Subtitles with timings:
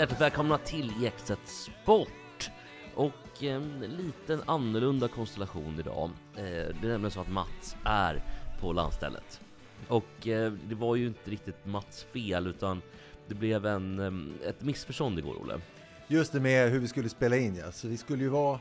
[0.00, 2.50] Hjärtligt välkomna till Ekstedt Sport!
[2.94, 6.10] Och ehm, en liten annorlunda konstellation idag.
[6.36, 8.22] Eh, det är nämligen så att Mats är
[8.60, 9.40] på landstället.
[9.88, 12.82] Och eh, det var ju inte riktigt Mats fel utan
[13.26, 15.60] det blev en, ehm, ett missförstånd igår Olle.
[16.08, 17.72] Just det med hur vi skulle spela in ja.
[17.72, 18.60] Så vi skulle ju vara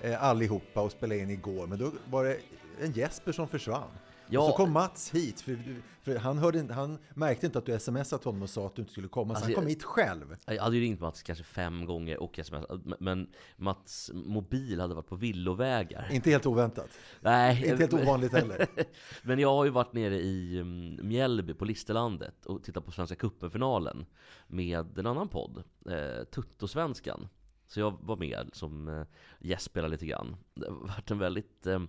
[0.00, 2.38] eh, allihopa och spela in igår, men då var det
[2.80, 3.90] en Jesper som försvann.
[4.30, 4.40] Ja.
[4.40, 5.58] Och så kom Mats hit, för,
[6.02, 8.82] för han, hörde, inte- han märkte inte att du smsat honom och sa att du
[8.82, 10.36] inte skulle komma, så Alltså, han kom hit själv.
[10.46, 12.64] Jag hade ju ringt Mats kanske fem gånger och sms,
[13.00, 16.08] men Mats mobil hade varit på villovägar.
[16.12, 16.88] Inte helt oväntat.
[17.20, 18.66] Nej, Inte helt ovanligt heller.
[19.22, 23.16] Men jag har ju varit nere i um, Mjällby på Listerlandet och tittat på Svenska
[23.16, 24.06] cupen-finalen
[24.46, 27.28] med en annan podd, eh, Tuttosvenskan.
[27.68, 29.02] Så jag var med som eh,
[29.40, 30.36] gästspelare lite grann.
[30.54, 31.80] Det har varit en väldigt eh,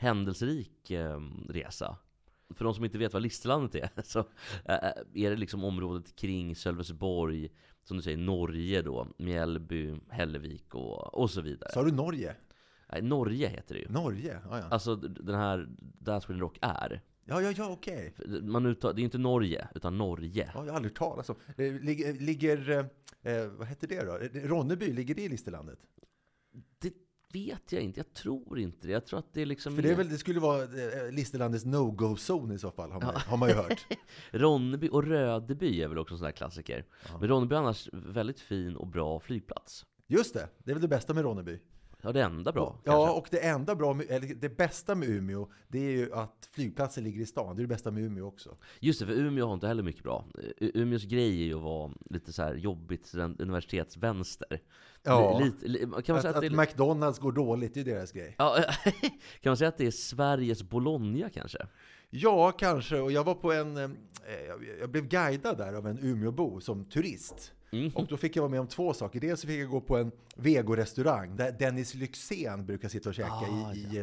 [0.00, 1.96] händelserik eh, resa.
[2.54, 4.18] För de som inte vet vad Listerlandet är, så
[4.64, 4.74] eh,
[5.14, 7.48] är det liksom området kring Sölvesborg,
[7.84, 11.70] som du säger, Norge då, Mjällby, Hällevik och, och så vidare.
[11.72, 12.36] Sa du Norge?
[12.92, 13.88] Nej, Norge heter det ju.
[13.88, 14.40] Norge?
[14.50, 14.64] Ja, ja.
[14.70, 17.02] Alltså den här, där Sweden Rock är.
[17.24, 18.14] Ja, ja, ja okej.
[18.42, 20.50] Man uttar, det är inte Norge, utan Norge.
[20.54, 21.36] Ja, jag har aldrig talas om.
[21.56, 24.18] Eh, Ligger, ligger eh, eh, vad heter det då?
[24.18, 25.78] Eh, Ronneby, ligger det i Listerlandet?
[27.32, 28.92] Vet jag inte, jag tror inte det.
[28.92, 29.74] Jag tror att det liksom...
[29.74, 33.14] För det, är väl, det skulle vara eh, Listerlandets no-go-zon i så fall, har man,
[33.16, 33.86] har man ju hört.
[34.30, 36.84] Ronneby och Rödeby är väl också där klassiker.
[37.20, 39.86] Men Ronneby är annars väldigt fin och bra flygplats.
[40.06, 41.58] Just det, det är väl det bästa med Ronneby.
[42.02, 42.80] Ja, det enda bra.
[42.84, 43.18] Ja, kanske.
[43.18, 47.04] och det enda bra, med, eller det bästa med Umeå, det är ju att flygplatsen
[47.04, 47.56] ligger i stan.
[47.56, 48.56] Det är det bästa med Umeå också.
[48.80, 50.24] Just det, för Umeå har inte heller mycket bra.
[50.58, 54.60] U- Umeås grej är ju att vara lite så här jobbigt universitetsvänster.
[55.02, 55.38] Ja.
[55.44, 56.50] Lite, li- kan man Att, säga att, att det är...
[56.60, 58.34] McDonalds går dåligt, det är deras grej.
[58.38, 58.56] Ja,
[59.40, 61.66] kan man säga att det är Sveriges Bologna kanske?
[62.10, 63.00] Ja, kanske.
[63.00, 63.76] Och jag var på en...
[63.76, 63.90] eh,
[64.80, 67.52] Jag blev guidad där av en Umeåbo som turist.
[67.72, 67.90] Mm.
[67.94, 69.20] Och då fick jag vara med om två saker.
[69.20, 73.28] Dels så fick jag gå på en vegorestaurang där Dennis Lyxzén brukar sitta och käka
[73.32, 73.98] Ah, i, i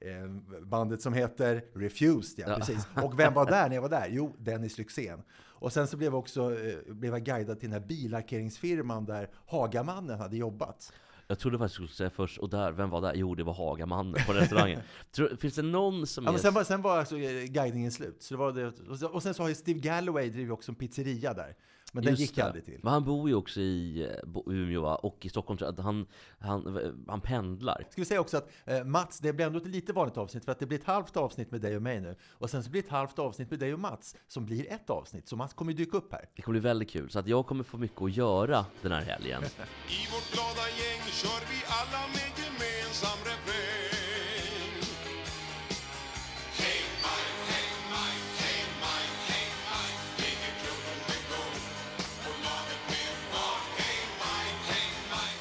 [0.00, 0.26] eh,
[0.62, 2.38] bandet som heter Refused.
[2.38, 2.56] Ja, Ja.
[2.56, 2.86] Precis.
[3.02, 4.08] Och vem var där när jag var där?
[4.10, 5.22] Jo, Dennis Lyxzén.
[5.60, 9.30] Och sen så blev jag också eh, blev jag guidad till den här billackeringsfirman där
[9.46, 10.92] Hagamannen hade jobbat.
[11.30, 13.12] Jag trodde faktiskt du skulle säga först, och där, vem var där?
[13.14, 14.80] Jo, det var Hagamannen på restaurangen.
[15.12, 18.22] Tror, finns det någon som Ja, men sen, var, sen var alltså eh, guidningen slut.
[18.22, 20.72] Så det var det, och sen- och sen så har ju Steve Galloway drivit också
[20.72, 21.54] en pizzeria där.
[21.92, 22.42] Men den Just gick det.
[22.42, 22.80] aldrig till.
[22.82, 24.94] Men han bor ju också i eh, Umeå va?
[24.94, 26.06] och i Stockholm, så att han,
[26.38, 26.78] han,
[27.08, 27.84] han pendlar.
[27.90, 30.52] Ska vi säga också att eh, Mats, det blir ändå ett lite vanligt avsnitt för
[30.52, 32.16] att det blir ett halvt avsnitt med dig och mig nu.
[32.30, 34.90] Och sen så blir det ett halvt avsnitt med dig och Mats som blir ett
[34.90, 35.28] avsnitt.
[35.28, 36.28] Så Mats kommer ju dyka upp här.
[36.36, 39.02] Det kommer bli väldigt kul, så att jag kommer få mycket att göra den här
[39.02, 39.42] helgen.
[39.88, 42.47] I vårt glada gäng kör vi alla med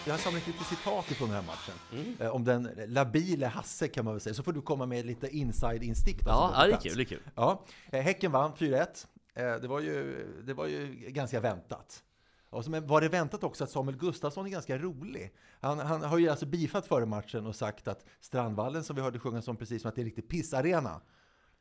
[0.07, 1.75] Jag har samlat lite citat ifrån den här matchen.
[1.91, 2.15] Mm.
[2.19, 4.33] Eh, om den labile Hasse kan man väl säga.
[4.33, 6.19] Så får du komma med lite inside-instick.
[6.19, 7.19] som Ja, det är kul, det är kul.
[7.35, 9.07] Ja, eh, Häcken vann 4-1.
[9.35, 12.03] Eh, Det var, ju, det var ju ganska väntat.
[12.49, 15.33] Och så, men var det väntat också att Samuel Gustafsson är ganska rolig?
[15.61, 19.19] Han, han har ju alltså bifat före matchen och sagt att Strandvallen, som vi hörde
[19.19, 21.01] sjungas om precis som att det är en riktig pissarena.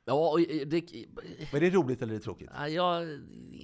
[0.08, 1.06] Ja, och eh, det,
[1.53, 2.50] Var det roligt eller är det tråkigt?
[2.70, 3.00] Ja,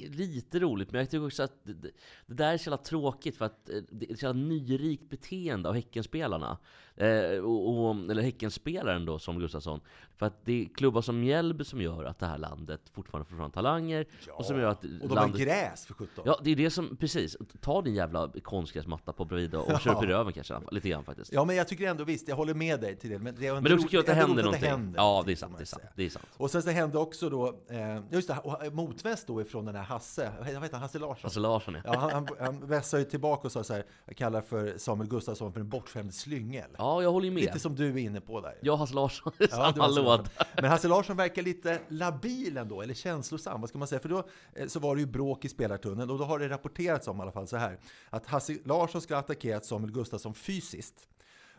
[0.08, 1.90] lite roligt, men jag tycker också att det,
[2.26, 5.68] det där är så jävla tråkigt för att eh, det är så jävla nyrikt beteende
[5.68, 6.58] av Häckenspelarna.
[6.96, 9.80] Eh, och, och, eller Häckenspelaren då, som Gustafsson.
[10.22, 13.36] För att det är klubbar som Mjällby som gör att det här landet fortfarande får
[13.36, 14.06] fram talanger.
[14.32, 15.38] och som gör att Och de landet...
[15.40, 16.24] har gräs för 17.
[16.26, 17.36] Ja, det är det som, precis.
[17.60, 21.32] Ta din jävla konstgräsmatta på bredvid och kör upp i röven kanske, lite grann faktiskt.
[21.32, 23.18] Ja, men jag tycker ändå visst, jag håller med dig till det.
[23.18, 24.70] Men det är, Men det är också kul att det händer någonting.
[24.70, 25.82] att ja, det är sant, det är sant.
[25.96, 26.26] Det är sant.
[26.36, 29.74] Och sen så hände också då, eh, just det, och eh, motväst då ifrån den
[29.74, 31.20] här Hasse, vad heter han, Hasse Larsson?
[31.22, 31.80] Hasse Larsson ja.
[31.84, 35.08] Ja, han, han, han vässade ju tillbaka och sa så här, jag kallar för Samuel
[35.10, 36.70] Gustafsson för en bortskämd slyngel.
[36.78, 37.42] Ja, jag håller ju med.
[37.42, 38.70] Lite som du är inne på där.
[38.72, 40.30] Och Hasse Larsson Ja, samma det
[40.62, 44.00] Men Hasse Larsson verkar lite labil ändå, eller känslosam, vad ska man säga?
[44.00, 44.24] För då
[44.54, 47.22] eh, så var det ju bråk i spelartunneln och då har det rapporterats om i
[47.22, 47.78] alla fall så här,
[48.10, 51.08] att Hasse Larsson ska ha attackerat Samuel Gustafsson fysiskt.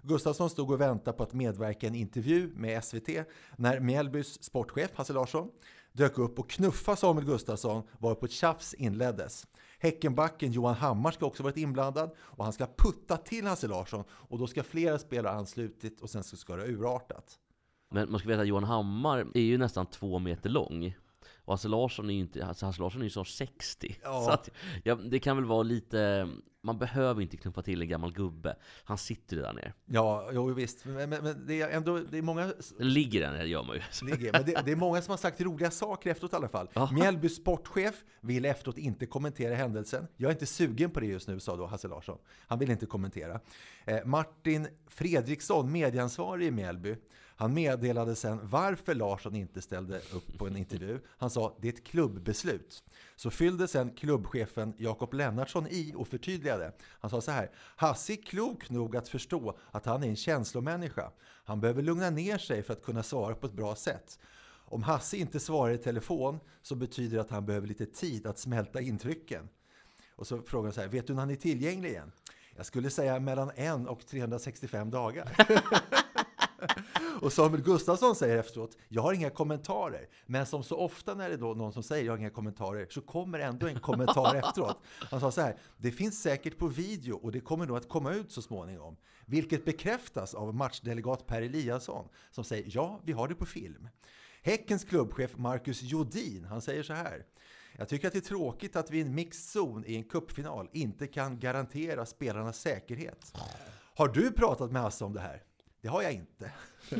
[0.01, 3.09] Gustafsson stod och väntade på att medverka i en intervju med SVT
[3.55, 5.49] när Mjällbys sportchef Hasse Larsson
[5.91, 9.47] dök upp och knuffade Samuel Gustafsson varpå ett tjafs inleddes.
[9.79, 14.39] Häckenbacken Johan Hammar ska också varit inblandad och han ska putta till Hasse Larsson och
[14.39, 17.39] då ska flera spelare ha anslutit och sen så ska det ha urartat.
[17.93, 20.95] Men man ska veta att Johan Hammar är ju nästan två meter lång.
[21.45, 23.95] Och Hasse Larsson är ju inte, alltså Hasse Larsson är ju snart 60.
[24.03, 24.23] Ja.
[24.25, 24.49] Så att,
[24.83, 26.29] ja, det kan väl vara lite,
[26.61, 28.55] man behöver inte knuffa till en gammal gubbe.
[28.83, 29.73] Han sitter ju där nere.
[29.85, 30.85] Ja, jo, visst.
[30.85, 33.81] Men, men, men det är ändå det är många Ligger där nere gör man ju.
[34.11, 34.31] ligger.
[34.31, 36.69] Men det, det är många som har sagt roliga saker efteråt i alla fall.
[36.73, 36.91] Jaha.
[36.91, 40.07] Mjällbys sportchef vill efteråt inte kommentera händelsen.
[40.17, 42.17] Jag är inte sugen på det just nu, sa då Hasse Larsson.
[42.47, 43.39] Han vill inte kommentera.
[43.85, 46.95] Eh, Martin Fredriksson, medieansvarig i Mjällby,
[47.43, 50.99] han meddelade sen varför Larsson inte ställde upp på en intervju.
[51.07, 52.83] Han sa det är ett klubbbeslut.
[53.15, 56.71] Så fyllde sen klubbchefen Jakob Lennartsson i och förtydligade.
[56.81, 61.11] Han sa så här, Hasse är klok nog att förstå att han är en känslomänniska.
[61.21, 64.19] Han behöver lugna ner sig för att kunna svara på ett bra sätt.
[64.45, 68.39] Om Hasse inte svarar i telefon så betyder det att han behöver lite tid att
[68.39, 69.49] smälta intrycken.
[70.15, 72.11] Och så frågar han så här, vet du när han är tillgänglig igen?
[72.55, 75.35] Jag skulle säga mellan en och 365 dagar.
[77.21, 80.07] Och Samuel Gustafsson säger efteråt, jag har inga kommentarer.
[80.25, 82.87] Men som så ofta när det är då någon som säger jag har inga kommentarer,
[82.89, 84.77] så kommer ändå en kommentar efteråt.
[84.85, 88.13] Han sa så här, det finns säkert på video och det kommer nog att komma
[88.13, 88.97] ut så småningom.
[89.25, 93.89] Vilket bekräftas av matchdelegat Per Eliasson som säger, ja, vi har det på film.
[94.41, 97.25] Häckens klubbchef Marcus Jodin, han säger så här.
[97.77, 100.69] Jag tycker att det är tråkigt att vi i en mixed zon i en cupfinal
[100.73, 103.33] inte kan garantera spelarnas säkerhet.
[103.95, 105.43] Har du pratat med Hasse om det här?
[105.83, 106.51] Det har jag inte.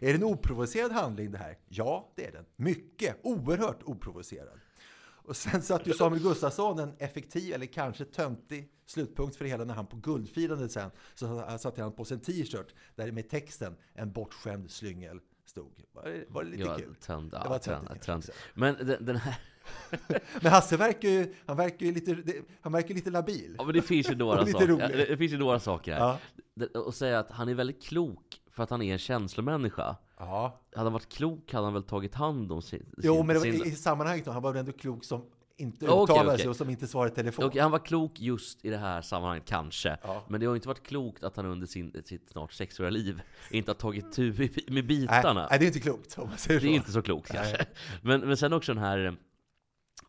[0.00, 1.58] det en oprovocerad handling det här?
[1.68, 2.44] Ja, det är den.
[2.56, 4.60] Mycket, oerhört oprovocerad.
[5.02, 9.64] Och sen satte ju Samuel Gustafsson en effektiv, eller kanske töntig, slutpunkt för det hela
[9.64, 13.28] när han på guldfirandet sen så satte han på sig en t-shirt där det med
[13.28, 15.82] texten ”En bortskämd slyngel” stod.
[15.92, 16.94] Var det, var det lite Ja, kul?
[16.94, 18.26] tönt, Det ja, var tönt, töntigt, tönt.
[18.26, 18.32] kanske.
[18.54, 19.38] Men den, den här,
[20.42, 22.16] Men Hasse verkar ju, han verkar ju lite,
[22.60, 23.54] han verkar lite labil.
[23.58, 26.00] ja men det finns ju några saker, det, finns ju några saker här.
[26.00, 26.80] Ja.
[26.80, 29.96] Och säga att han är väldigt klok för att han är en känslomänniska.
[30.18, 30.60] Ja.
[30.74, 32.94] Hade han varit klok hade han väl tagit hand om sin...
[33.02, 35.24] Jo, sin, men sin, i, i sammanhanget då, han var väl ändå klok som
[35.56, 36.38] inte Okej, uttalade okej.
[36.38, 37.44] sig och som inte svarade i telefon.
[37.44, 39.98] Okej, han var klok just i det här sammanhanget, kanske.
[40.02, 40.24] Ja.
[40.28, 43.70] Men det har inte varit klokt att han under sin, sitt snart sexåriga liv inte
[43.70, 45.46] har tagit tur med bitarna.
[45.50, 46.72] Nej, det är inte klokt om man säger det så.
[46.72, 47.66] är inte så klokt kanske.
[48.02, 49.16] Men, men sen också den här,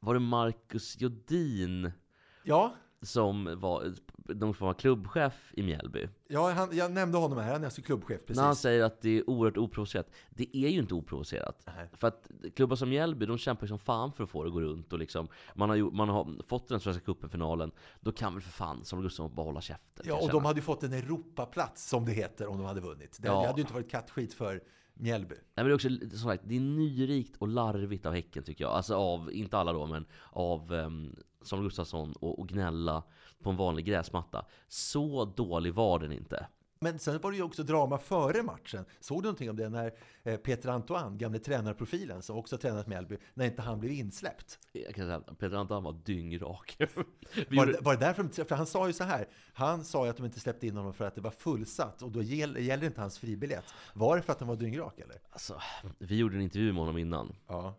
[0.05, 1.91] var det Marcus Jodin
[2.43, 3.93] Ja, som var
[4.25, 6.07] någon form av klubbchef i Mjällby?
[6.27, 8.35] ja han, jag nämnde honom här, han är alltså klubbchef, precis.
[8.37, 10.11] När han säger att det är oerhört oprovocerat.
[10.29, 11.63] Det är ju inte oprovocerat.
[11.65, 11.89] Nej.
[11.93, 14.53] För att klubbar som Mjällby, de kämpar ju som fan för att få det att
[14.53, 14.93] gå runt.
[14.93, 18.51] Och liksom, man, har ju, man har fått den Svenska cupen-finalen, då kan väl för
[18.51, 20.05] fan Samuel Gustafsson bara hålla käften.
[20.07, 23.17] Ja, och de hade ju fått en Europaplats, som det heter, om de hade vunnit.
[23.21, 23.41] Det, Ja.
[23.41, 24.61] det hade ju inte varit kattskit för
[24.97, 25.35] Mjällby.
[25.35, 28.63] Nej, men det är också som sagt, det är nyrikt och larvigt av Häcken tycker
[28.63, 28.73] jag.
[28.73, 33.03] Alltså av, inte alla då, men av um, Samuel Gustafsson och, och gnälla
[33.43, 34.45] på en vanlig gräsmatta.
[34.67, 36.47] Så dålig var den inte.
[36.85, 38.85] Men sen var det ju också drama före matchen.
[38.99, 39.91] Såg du någonting om det när
[40.23, 44.59] eh, Peter Antoine, gamle tränarprofilen, som också tränat Mjällby, när inte han blev insläppt?
[44.71, 46.77] Jag kan säga Peter Anton var dyngrak.
[47.49, 50.09] Var det, var det därför de, för han sa ju så här, han sa ju
[50.09, 52.87] att de inte släppte in honom för att det var fullsatt och då gäll, gäller
[52.87, 53.73] inte hans fribiljett.
[53.93, 55.17] Var det för att han var dyngrak eller?
[55.29, 55.61] Alltså,
[55.97, 57.35] vi gjorde en intervju med honom innan.
[57.47, 57.75] Ja.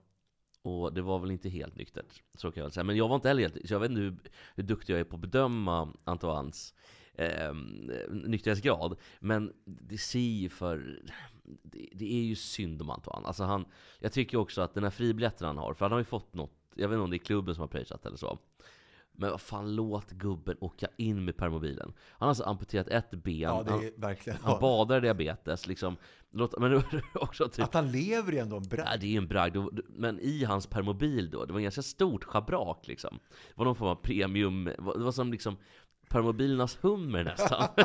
[0.63, 2.85] Och det var väl inte helt nyktert, så kan jag väl säga.
[2.85, 4.19] Men jag var inte heller helt, så jag vet inte hur,
[4.55, 6.75] hur duktig jag är på att bedöma Antoines
[7.19, 7.55] eh,
[8.11, 8.97] nykterhetsgrad.
[9.21, 11.01] Men det ser ju för...
[11.63, 13.27] Det, det är ju synd om Antoine.
[13.27, 13.65] Alltså han,
[13.99, 16.53] jag tycker också att den här fribiljetten han har, för han har ju fått något,
[16.75, 18.39] jag vet inte om det är klubben som har pröjsat eller så.
[19.19, 21.93] Men vad fan, låt gubben åka in med permobilen.
[22.11, 23.41] Han har alltså amputerat ett ben.
[23.41, 24.39] Ja, det är verkligen...
[24.43, 25.97] han badar i diabetes liksom.
[26.31, 26.83] Låt, men
[27.15, 28.89] också typ Att han lever är ändå en bragd.
[28.89, 29.57] Nej, det är en bragd.
[29.89, 33.19] Men i hans permobil då, det var en ganska stort schabrak liksom.
[33.49, 35.57] Det var någon form av premium, det var som liksom
[36.09, 37.69] permobilernas hummer nästan.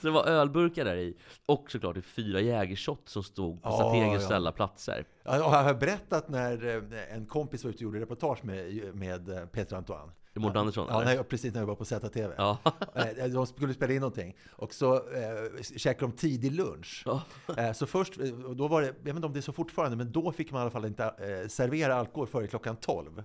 [0.00, 1.16] så det var ölburkar där i.
[1.46, 4.26] Och såklart det fyra jägershot som stod på strategiskt ja.
[4.26, 5.04] ställda platser.
[5.22, 9.28] Ja, Jag har berättat när eh, en kompis var ute och gjorde reportage med, med
[9.28, 10.10] eh, Peter Antoine.
[10.40, 10.86] Mårten Andersson?
[10.90, 12.34] Ja, nej, precis när jag var på ZTV.
[12.36, 12.58] Ja.
[12.94, 17.02] Eh, De skulle spela in någonting och så eh, käkade de tidig lunch.
[17.06, 17.22] Ja.
[17.56, 18.14] Eh, så först,
[18.56, 20.60] då var det, jag vet inte om det är så fortfarande, men då fick man
[20.60, 23.22] i alla fall inte eh, servera alkohol före klockan 12.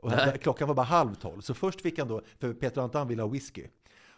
[0.00, 1.40] Och klockan var bara halv 12.
[1.40, 3.66] Så först fick han då, för Peter Anton ville ha whisky.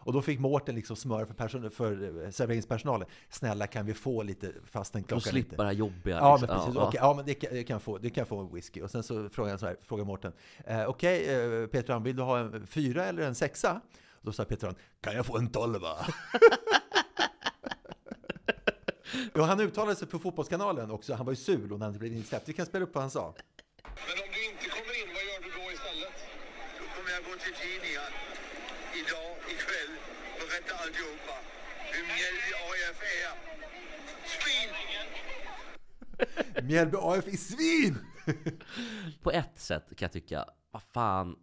[0.05, 3.09] Och då fick Mårten liksom smöra för, person, för eh, serveringspersonalen.
[3.29, 5.57] Snälla kan vi få lite fastän klockan slippa inte...
[5.57, 6.17] det här jobbiga.
[6.17, 6.59] Ja, men liksom.
[6.59, 6.75] precis.
[6.75, 7.99] Ja, Okej, ja, men det kan, det kan jag få.
[7.99, 8.83] Det kan jag få en whisky.
[8.83, 10.33] Och sen så frågade han så här, frågade Mårten.
[10.67, 13.81] Eh, Okej, eh, Peter vill du ha en fyra eller en sexa?
[14.11, 15.89] Och då sa Peter Anton, kan jag få en tolva?
[19.35, 21.15] och han uttalade sig för Fotbollskanalen också.
[21.15, 22.49] Han var ju sur då när han blev insläppt.
[22.49, 23.35] Vi kan spela upp vad han sa.
[23.83, 26.17] Men om du inte kommer in, vad gör du då istället?
[26.79, 28.13] Då kommer jag gå till tidningen
[29.00, 29.93] idag, ikväll,
[30.39, 31.37] berätta alltihopa.
[31.93, 33.33] Hur Mjällby AIF är.
[34.35, 34.71] Svin!
[36.62, 37.99] Mjällby AF är svin!
[39.23, 41.37] På ett sätt kan jag tycka, vad fan.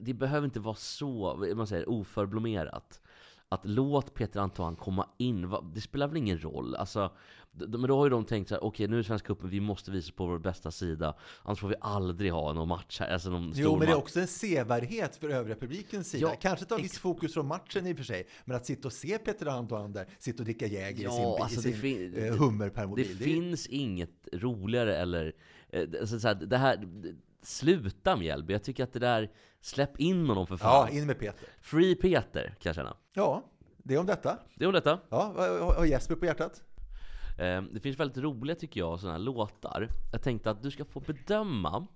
[0.00, 3.00] Det behöver inte vara så, man säger, oförblommerat.
[3.48, 6.74] Att låt Peter Antoine komma in, det spelar väl ingen roll.
[6.74, 7.12] Alltså,
[7.52, 9.90] men då har ju de tänkt så här, okej nu är Svenska cupen, vi måste
[9.90, 11.14] visa på vår bästa sida.
[11.42, 14.20] Annars får vi aldrig ha någon match här, alltså någon Jo, men det är också
[14.20, 16.28] en sevärdhet för övriga publikens sida.
[16.28, 18.92] Ja, Kanske ta viss fokus från matchen i och för sig, men att sitta och
[18.92, 21.80] se Peter Antoine där, sitta och dricka Jäger Ja, i sin, alltså i det sin
[21.80, 23.06] fin- eh, det- hummerpermobil.
[23.18, 25.32] Det är- finns inget roligare eller...
[26.00, 26.88] Alltså, så här, det här,
[27.46, 30.88] sluta Mjällby, jag tycker att det där, släpp in honom för fan.
[30.92, 31.48] Ja, in med Peter.
[31.60, 32.96] Free Peter, kan jag känna.
[33.12, 33.42] Ja,
[33.78, 34.38] det är om detta.
[34.54, 34.98] Det är om detta.
[35.08, 35.32] Ja,
[35.76, 36.62] har Jesper på hjärtat?
[37.38, 39.88] Eh, Det finns väldigt roliga, tycker jag, sådana här låtar.
[40.12, 41.86] Jag tänkte att du ska få bedöma.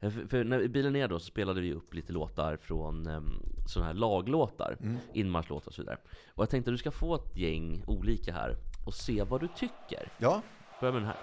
[0.00, 3.86] Eh, För, när bilen ner då så spelade vi upp lite låtar från um, sådana
[3.86, 4.76] här laglåtar,
[5.14, 5.98] inmarschlåtar och så vidare.
[6.34, 9.48] Och jag tänkte att du ska få ett gäng olika här och se vad du
[9.56, 10.12] tycker.
[10.18, 10.42] Ja,
[10.80, 11.16] Börja med den här.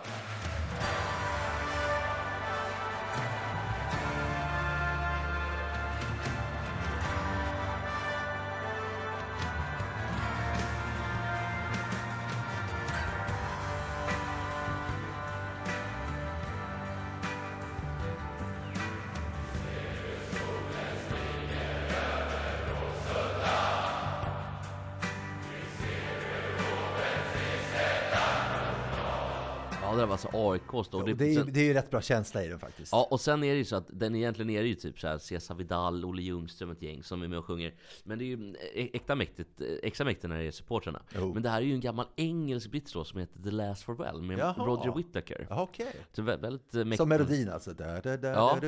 [30.77, 32.91] Och Det- det är, ju- sen- det är ju rätt bra känsla i den faktiskt.
[32.91, 35.07] Ja, och sen är det ju så att den egentligen är det ju typ så
[35.07, 37.73] här Cesar Vidal, Olle Ljungström, ett gäng som är med och sjunger.
[38.03, 41.01] Men det är ju ä- äkta mäktigt, eh, extra mäktigt när det är supportrarna.
[41.15, 41.33] Jo.
[41.33, 44.39] Men det här är ju en gammal engelsk brittisk som heter The Last Farewell med
[44.39, 44.65] Jaha.
[44.65, 45.47] Roger Whittaker.
[45.49, 45.87] Okej.
[46.13, 46.97] Så vä- väldigt eh, mäktigt.
[46.97, 47.73] Som melodin alltså.
[47.73, 48.59] Da, da, da, Ja.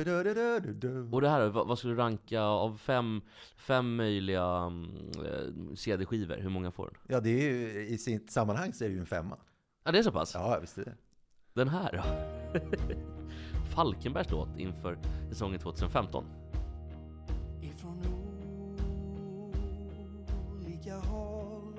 [1.12, 3.20] Och det här, vad, skulle du ranka av fem,
[3.56, 4.90] fem möjliga mm,
[5.24, 6.36] eh, CD-skivor?
[6.36, 6.94] Hur många får den?
[7.08, 9.36] Ja, det är ju, i sitt sammanhang så är det ju en femma.
[9.84, 10.34] Ja, det är så pass?
[10.34, 10.94] Ja, visst är det.
[11.54, 12.02] Den här då?
[13.74, 16.24] Falkenbergs låt inför säsongen 2015.
[17.62, 17.98] ifrån
[20.52, 21.74] olika håll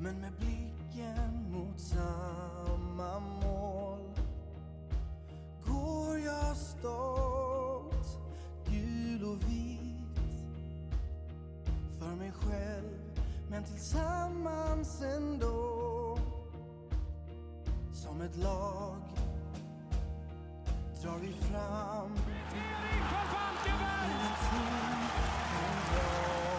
[0.00, 4.00] men med blicken mot samma mål
[5.66, 8.18] går jag stolt,
[8.70, 10.20] gul och vit
[11.98, 15.57] för mig själv men tillsammans ändå
[18.08, 18.96] som ett lag
[21.02, 22.12] drar vi fram
[24.04, 25.08] Ingenting
[25.52, 26.08] kan dra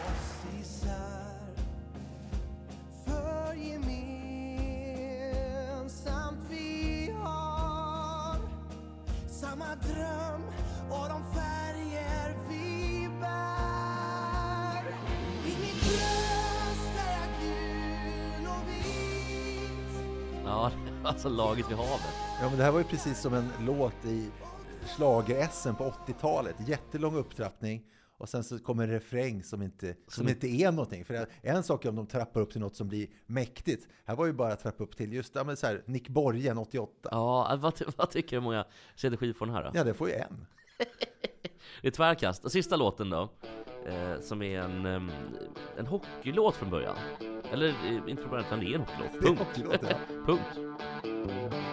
[0.10, 0.30] oss
[0.62, 1.54] isär
[3.06, 4.00] För gemensamt
[6.50, 8.38] vi har
[9.28, 10.29] Samma dröm
[21.10, 22.14] alltså laget vid havet.
[22.42, 24.30] Ja, men det här var ju precis som en låt i
[24.86, 26.56] schlager-SM på 80-talet.
[26.68, 27.84] Jättelång upptrappning.
[28.18, 31.06] Och sen så kommer en refräng som inte, som inte är någonting.
[31.06, 33.88] För en sak är om de trappar upp till något som blir mäktigt.
[34.06, 36.58] Här var ju bara att trappa upp till just ja, men så här, Nick Borgen
[36.58, 37.10] 88.
[37.12, 39.72] Ja, vad, vad tycker du många CD-skivor får den här då?
[39.74, 40.46] Ja, det får ju en.
[41.82, 42.46] Det är tvärkast.
[42.46, 43.30] Och sista låten då,
[43.88, 44.86] eh, som är en,
[45.78, 46.96] en hockeylåt från början.
[47.52, 49.22] Eller eh, inte från början, utan det är en hockeylåt.
[49.22, 49.40] Punkt.
[49.40, 49.98] hockeylåt, ja.
[50.26, 50.80] Punkt.
[51.28, 51.69] Bye.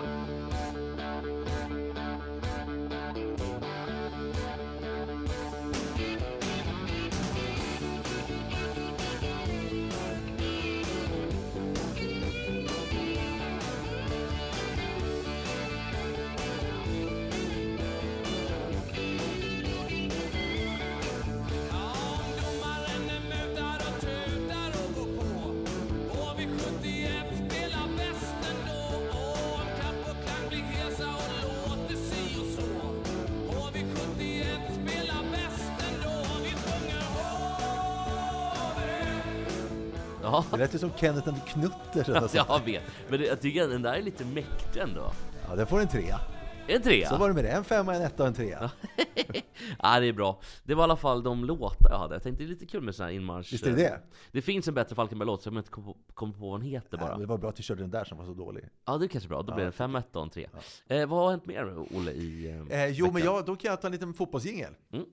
[40.50, 42.35] Det lät ju som Kenneth and något sånt.
[42.35, 45.12] Jag vet, men jag tycker den där är lite mäktig ändå.
[45.49, 46.21] Ja, den får en trea.
[46.69, 47.09] En trea?
[47.09, 47.50] Så var det med det.
[47.50, 48.71] En femma, en etta och en trea.
[49.83, 50.41] Ja, det är bra.
[50.65, 52.15] Det var i alla fall de låtar jag hade.
[52.15, 53.53] Jag tänkte det är lite kul med sån här inmarsch.
[53.53, 54.00] Visst är det det?
[54.33, 56.88] Det finns en bättre Falkenberg-låt som jag inte kom på, kom på vad den heter
[56.91, 57.11] Ja, bara.
[57.11, 58.65] men det var bra att du körde den där som var så dålig.
[58.87, 59.43] Ja, det är kanske bra.
[59.43, 60.49] Då Ja, blir det en 5 1 och en 3.
[60.88, 63.35] Eh, vad har hänt mer, Olle, i eh, Eh, jo, men veckan?
[63.35, 64.73] jag, då kan jag ta en liten fotbollsjingel.
[64.93, 65.07] Mm.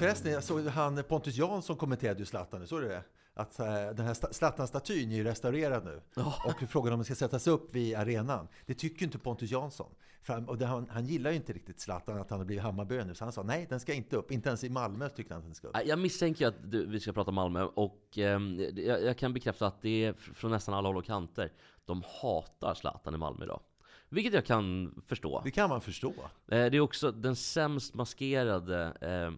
[0.00, 3.02] Förresten, jag såg han Pontus Jansson kommenterade ju Zlatan, såg du det?
[3.34, 6.00] Att eh, den här sta- Zlatan-statyn är ju restaurerad nu.
[6.46, 8.48] Och frågan om den ska sättas upp vid arenan.
[8.66, 9.94] Det tycker ju inte Pontus Jansson.
[10.26, 13.04] Han, och det, han, han gillar ju inte riktigt Zlatan, att han har blivit Hammarby
[13.04, 13.14] nu.
[13.14, 14.30] Så han sa nej, den ska inte upp.
[14.32, 15.76] Inte ens i Malmö tyckte han att den ska upp.
[15.84, 19.66] Jag misstänker ju att du, vi ska prata Malmö och ehm, jag, jag kan bekräfta
[19.66, 21.52] att det är fr- från nästan alla håll och kanter.
[21.84, 23.60] De hatar Zlatan i Malmö idag.
[24.08, 25.40] Vilket jag kan förstå.
[25.44, 26.10] Det kan man förstå.
[26.10, 29.32] Eh, Det är också den sämst maskerade eh,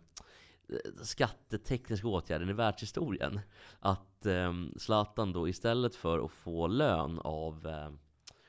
[1.03, 3.41] skattetekniska åtgärden i världshistorien.
[3.81, 7.91] Att eh, Zlatan då istället för att få lön av eh,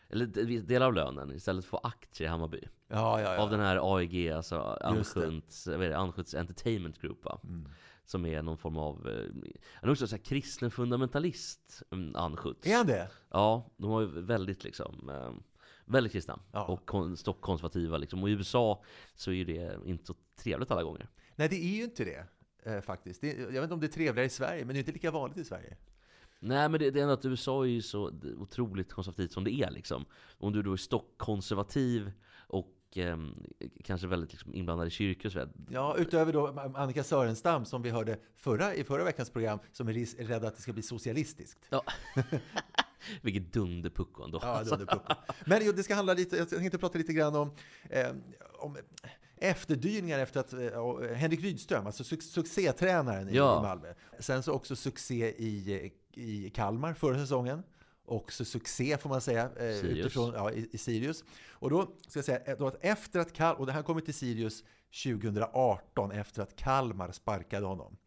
[0.10, 2.68] eller de- delar av lönen, istället få aktier i Hammarby.
[2.88, 3.42] Ja, ja, ja.
[3.42, 4.60] Av den här AEG, alltså.
[4.82, 7.40] Anschutz, Anschutz Entertainment Group va?
[7.44, 7.70] Mm.
[8.06, 12.68] Som är någon form av, eh, han är också så här kristen fundamentalist, mm, Anschutz.
[12.68, 13.10] Är han det?
[13.30, 15.32] Ja, de var ju väldigt liksom eh,
[15.86, 18.24] Väldigt kristna och kon- stockkonservativa liksom.
[18.24, 18.84] Och i USA
[19.16, 21.10] så är ju det inte så trevligt alla gånger.
[21.36, 22.26] Nej, det är ju inte det.
[22.66, 23.22] Eh, faktiskt.
[23.22, 25.12] Det, jag vet inte om det är trevligare i Sverige, men det är inte lika
[25.12, 25.78] vanligt i Sverige.
[26.40, 29.54] Nej men det, det är ändå att USA är ju så otroligt konservativt som det
[29.54, 30.06] är liksom.
[30.38, 33.36] Om du då är stockkonservativ och ehm,
[33.84, 35.48] kanske väldigt liksom, inblandad i kyrkor och så.
[35.70, 40.24] Ja, utöver då Annika Sörenstam som vi hörde förra, i förra veckans program, som är
[40.24, 41.60] rädd att det ska bli socialistiskt.
[41.70, 41.84] Ja.
[43.22, 44.40] Vilket dunderpucko ändå.
[44.42, 45.00] Ja, det,
[45.46, 47.52] Men jo, det ska handla lite, jag tänkte prata lite grann om,
[47.90, 48.08] eh,
[48.60, 48.78] om
[49.44, 53.60] efterdyningar efter att eh, Henrik Rydström, alltså su succétränaren i, Ja.
[53.60, 53.94] i Malmö.
[54.20, 57.64] Sen så också succé i, i Kalmar förra säsongen.
[58.06, 59.50] Också succé får man säga, eh,
[59.82, 59.84] Sirius.
[60.06, 61.24] utifrån, ja, i, i Sirius.
[61.52, 64.02] Och då ska jag säga eh, då att efter att Kal och det här kommer
[64.02, 64.64] till Sirius
[65.04, 67.98] 2018 efter att Kalmar sparkade honom.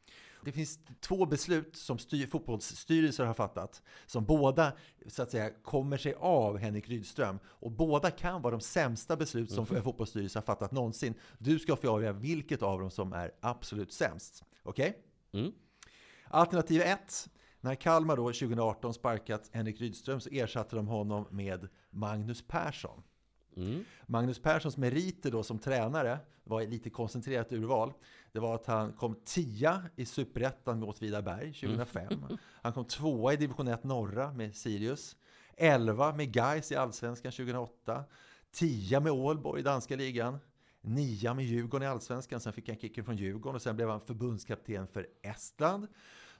[0.47, 4.73] Det finns två beslut som styr, fotbollsstyrelser har fattat som båda
[5.07, 9.51] så att säga kommer sig av Henrik Rydström och båda kan vara de sämsta beslut
[9.51, 11.15] som en fotbollsstyrelse har fattat någonsin.
[11.39, 14.45] Du ska få avgöra vilket av dem som är absolut sämst.
[14.63, 14.99] Okej?
[15.33, 15.53] Mm.
[16.25, 17.29] Alternativ 1.
[17.61, 23.03] När Kalmar då 2018 sparkat Henrik Rydström så ersatte de honom med Magnus Persson.
[23.57, 23.85] Mm.
[24.07, 27.93] Magnus Perssons meriter då som tränare var lite koncentrerat urval.
[28.33, 32.09] Det var att han kom tia i Superettan med Åtvidaberg 2005.
[32.39, 35.17] Han kom tvåa i division 1 norra med Sirius.
[35.57, 38.05] Elva med Gais i Allsvenskan 2008.
[38.53, 40.39] Tia med Ålborg i danska ligan.
[40.81, 42.41] Nia med Djurgården i Allsvenskan.
[42.41, 45.87] Sen fick han kicken från Djurgården och sen blev han förbundskapten för Estland.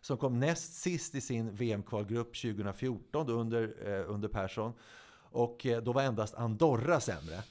[0.01, 4.73] Som kom näst sist i sin VM-kvalgrupp 2014 då under, eh, under Persson.
[5.37, 7.43] Och eh, då var endast Andorra sämre.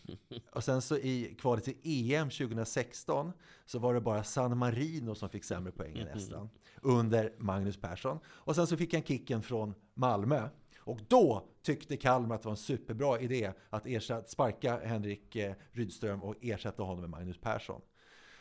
[0.52, 3.32] Och sen så i kvalet till EM 2016
[3.66, 6.50] så var det bara San Marino som fick sämre poäng än Estland.
[6.82, 8.20] Under Magnus Persson.
[8.28, 10.50] Och sen så fick han kicken från Malmö.
[10.80, 15.54] Och då tyckte Kalmar att det var en superbra idé att ersätta, sparka Henrik eh,
[15.72, 17.82] Rydström och ersätta honom med Magnus Persson.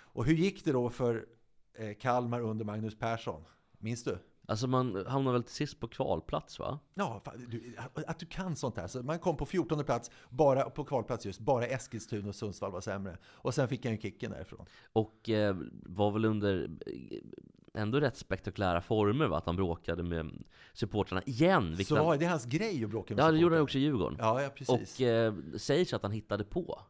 [0.01, 1.27] Och hur gick det då för
[1.75, 3.45] eh, Kalmar under Magnus Persson?
[3.79, 4.19] Minns du?
[4.47, 6.79] Alltså man hamnar väl till sist på kvalplats va?
[6.95, 7.77] Ja, du,
[8.07, 8.87] att du kan sånt här.
[8.87, 11.41] Så man kom på 14 plats, bara på kvalplats just.
[11.41, 13.19] Bara Eskilstuna och Sundsvall var sämre.
[13.25, 14.67] Och sen fick han ju kicken därifrån.
[14.93, 19.39] Och eh, var väl under eh, ändå rätt spektakulära former va?
[19.39, 21.69] Att han bråkade med supportrarna igen.
[21.69, 23.81] vilket Så var det hans grej att bråka med Ja, det gjorde han också i
[23.81, 24.19] Djurgården.
[24.21, 25.01] Ja, ja precis.
[25.01, 26.81] Och eh, säger sig att han hittade på.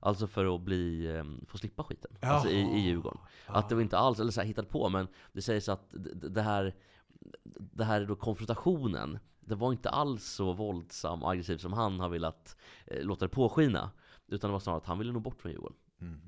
[0.00, 2.10] Alltså för att bli, eh, få slippa skiten.
[2.20, 3.20] Alltså i, i Djurgården.
[3.46, 6.42] Att det var inte alls, eller så här, hittade på, men det sägs att det
[6.42, 6.74] här,
[7.54, 12.00] det här är då konfrontationen, det var inte alls så våldsam och aggressiv som han
[12.00, 13.90] har velat eh, låta det påskina.
[14.26, 15.76] Utan det var snarare att han ville nog bort från Djurgården.
[16.00, 16.20] Mm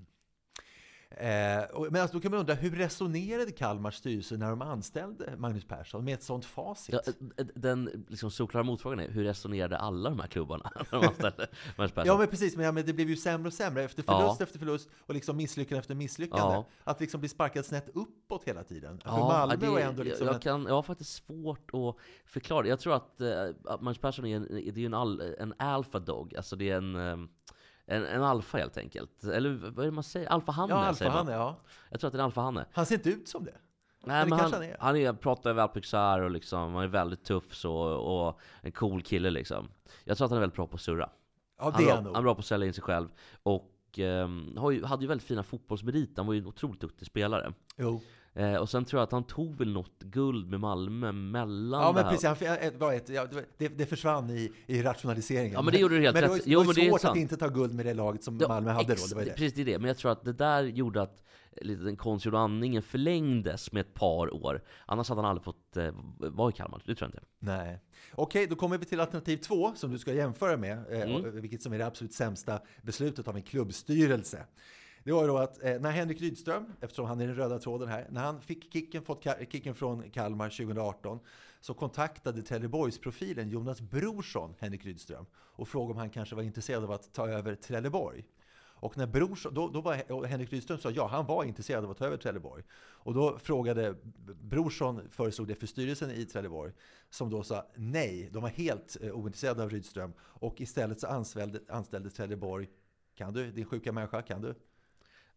[1.90, 6.04] men alltså, då kan man undra, hur resonerade Kalmars styrelse när de anställde Magnus Persson
[6.04, 6.94] med ett sånt facit?
[7.06, 11.06] Ja, eh, den liksom solklara motfrågan är, hur resonerade alla de här klubbarna när de
[11.06, 11.46] anställde
[11.76, 12.06] Magnus Persson?
[12.06, 14.44] Ja men precis, men, ja, men det blev ju sämre och sämre efter förlust Ja.
[14.44, 16.54] efter förlust och liksom misslyckande efter misslyckande.
[16.54, 16.64] Ja.
[16.84, 18.98] Att liksom bli sparkad snett uppåt hela tiden.
[18.98, 20.26] För Ja, Malmö det, var ändå liksom...
[20.26, 22.66] jag, jag, kan, jag har faktiskt svårt att förklara.
[22.66, 23.30] Jag tror att, eh,
[23.64, 26.76] att Magnus Persson är en, det är en, all, en alpha dog, alltså det är
[26.76, 27.16] en, eh,
[27.90, 29.24] En, en alfa helt enkelt.
[29.24, 30.28] Eller vad är det man säger?
[30.28, 31.18] Alfahanne Ja, säger man.
[31.20, 31.56] alfahanne, ja.
[31.90, 32.66] Jag tror att det är en alfahanne.
[32.72, 33.54] Han ser inte ut som det.
[34.04, 34.76] Nej, men han, han är.
[34.80, 39.30] han är, pratar välpixar och liksom, han är väldigt tuff så, och en cool kille
[39.30, 39.68] liksom.
[40.04, 41.10] Jag tror att han är väldigt bra på att surra.
[41.58, 42.14] Ja, Han det är, han nog.
[42.14, 43.08] han är bra på att sälja in sig själv.
[43.42, 47.52] Och ju, hade ju väldigt fina fotbollsmeriter, han var ju en otroligt duktig spelare.
[47.76, 48.00] Jo.
[48.34, 51.88] Eh, och sen tror jag att han tog väl något guld med Malmö mellan Ja,
[51.88, 52.24] det men precis.
[52.70, 53.26] Han, var ett, ja,
[53.58, 55.52] det, det försvann i, i rationaliseringen.
[55.52, 56.46] Ja, men det gjorde det helt men det rätt.
[56.46, 57.12] var, Jo, det var men det är svårt sant.
[57.12, 59.06] att inte ta guld med det laget som Ja, Malmö hade då.
[59.08, 59.30] Det var det.
[59.30, 59.78] Precis det är det.
[59.78, 61.22] Men jag tror att det där gjorde att
[61.62, 64.62] lite den konstgjorda andningen förlängdes med ett par år.
[64.86, 66.82] Annars hade han aldrig fått eh, vara i Kalmar.
[66.86, 67.26] Det tror jag inte.
[67.38, 67.78] Nej.
[68.14, 71.40] Okej, då kommer vi till alternativ två som du ska jämföra med, eh, Mm.
[71.40, 74.44] vilket som är det absolut sämsta beslutet av en klubbstyrelse.
[75.04, 77.88] Det var ju då att eh, när Henrik Rydström, eftersom han är den röda tråden
[77.88, 81.18] här, när han fick kicken, fått kicken från Kalmar 2018
[81.60, 86.90] så kontaktade Trelleborgs-profilen Jonas Brorsson Henrik Rydström och frågade om han kanske var intresserad av
[86.90, 88.24] att ta över Trelleborg.
[88.80, 91.98] Och när Brorsson, då, då var Henrik Rydström sa ja, han var intresserad av att
[91.98, 92.64] ta över Trelleborg.
[92.72, 93.94] Och då frågade
[94.42, 96.72] Brorsson, föreslog det för styrelsen i Trelleborg,
[97.10, 100.12] som då sa nej, de var helt eh, ointresserade av Rydström.
[100.20, 102.68] Och istället så anställde, anställde Trelleborg,
[103.14, 104.54] kan du, din sjuka människa, kan du?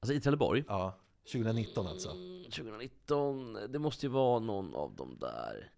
[0.03, 0.93] Alltså i Trelleborg, Ja,
[1.31, 2.09] 2019 alltså.
[2.09, 5.71] mm, 2019, det måste ju vara någon av dem där.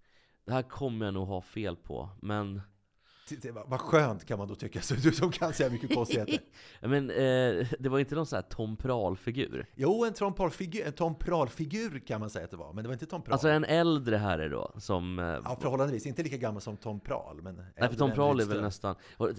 [0.45, 2.61] Det här kommer jag nog ha fel på, men...
[3.65, 6.39] Vad skönt kan man då tycka, så du som kan säga mycket konstigheter.
[6.81, 9.65] men eh, det var inte någon sån här Tom Prahl-figur.
[9.75, 12.87] Jo, en Tom Prahl-figur, en Tom Prahl-figur kan man säga att det var, men det
[12.87, 13.33] var inte Tom Prahl.
[13.33, 15.19] Alltså en äldre herre då, som...
[15.19, 16.05] Eh, Ja, förhållandevis.
[16.05, 18.95] Inte lika gammal som Tom Prahl, men Nej, för Tom Prahl är väl nästan...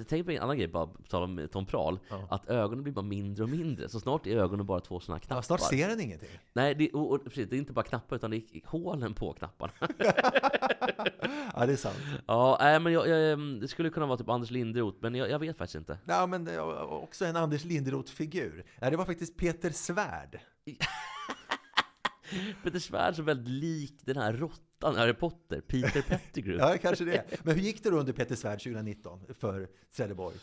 [0.08, 1.98] Tänk på en annan grej, bara på tal om Tom Prahl.
[2.08, 2.26] Ja.
[2.30, 3.88] Att ögonen blir bara mindre och mindre.
[3.88, 5.36] Så snart är ögonen bara två sådana knappar.
[5.36, 6.28] Ja, snart ser den ingenting.
[6.52, 9.32] Nej, det, och, och, precis, det är inte bara knappar, utan det är hålen på
[9.32, 9.72] knapparna.
[11.54, 11.96] Ja, det är sant.
[12.26, 15.38] ja, nej, men jag, jag, det skulle kunna vara typ Anders Linderoth, men jag, jag
[15.38, 15.98] vet faktiskt inte.
[16.04, 18.64] Ja, men också en Anders Linderoth-figur.
[18.80, 20.40] Ja, det var faktiskt Peter Svärd.
[22.62, 26.66] Peter Svärd är väldigt lik den här råttan Harry Potter, Peter Pettigrew.
[26.72, 27.24] Ja, kanske det.
[27.42, 30.36] Men hur gick det då under Peter Svärd 2019 för Trelleborg?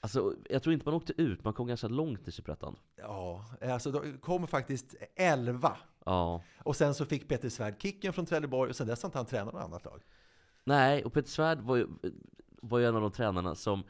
[0.00, 2.76] Alltså, jag tror inte man åkte ut, man kom ganska långt i Superettan.
[2.96, 5.76] Ja, alltså de kom faktiskt 11.
[6.04, 6.42] Ja.
[6.58, 9.26] Och sen så fick Peter Svärd kicken från Trelleborg och sen dess har inte han
[9.26, 10.02] tränat något annat lag.
[10.64, 11.86] Nej, och Peter Svärd var ju,
[12.62, 13.82] var ju en av de tränarna som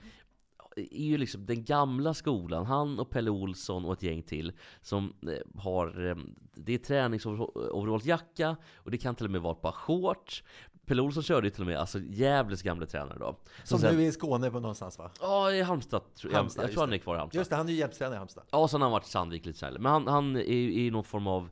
[0.76, 5.14] är ju liksom den gamla skolan, han och Pelle Olsson och ett gäng till som
[5.22, 6.16] eh, har, eh,
[6.54, 10.42] det är träningsoverallsjacka och det kan till och med vara ett par shorts.
[10.86, 13.38] Pelle Olsson körde ju till och med, alltså Gävles gamla tränare då.
[13.64, 15.10] Som sen- nu är i Skåne på någonstans va?
[15.20, 16.02] Ja, i Halmstad.
[16.14, 17.38] Tror jag, Halmstad, jag tror han är kvar i Halmstad.
[17.38, 18.44] Just det, han är ju hjälptränare i Halmstad.
[18.50, 19.78] Ja, sen har han varit i Sandvik lite senare.
[19.78, 21.48] Men han, han är ju i någon form av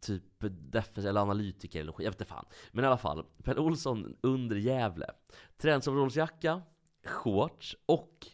[0.00, 2.44] typ defens eller analytiker eller skit, jag vet inte fan.
[2.72, 5.06] Men i alla fall, Pelle Olsson under Gävle.
[5.56, 6.62] Träningsoverallsjacka,
[7.04, 8.26] shorts och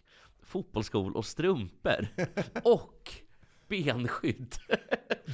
[0.42, 2.08] fotbollsskor och strumpor.
[2.64, 3.23] och
[3.68, 4.54] benskydd.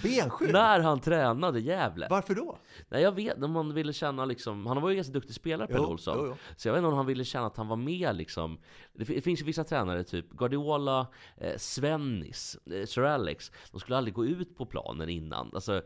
[0.02, 0.52] Benskydd?
[0.52, 2.06] När han tränade Gävle.
[2.10, 2.58] Varför då?
[2.88, 5.86] Nej, jag vet om han ville känna liksom, han var ju ganska duktig spelare Pelle
[5.86, 6.16] Olsson.
[6.20, 6.36] jo, jo.
[6.56, 8.58] Så jag vet inte om han ville känna att han var med liksom.
[8.92, 13.52] Det, fi- det finns ju vissa tränare, typ Guardiola, eh, Svennis, eh, Sir Alex.
[13.70, 15.50] De skulle aldrig gå ut på planen innan.
[15.54, 15.82] Alltså,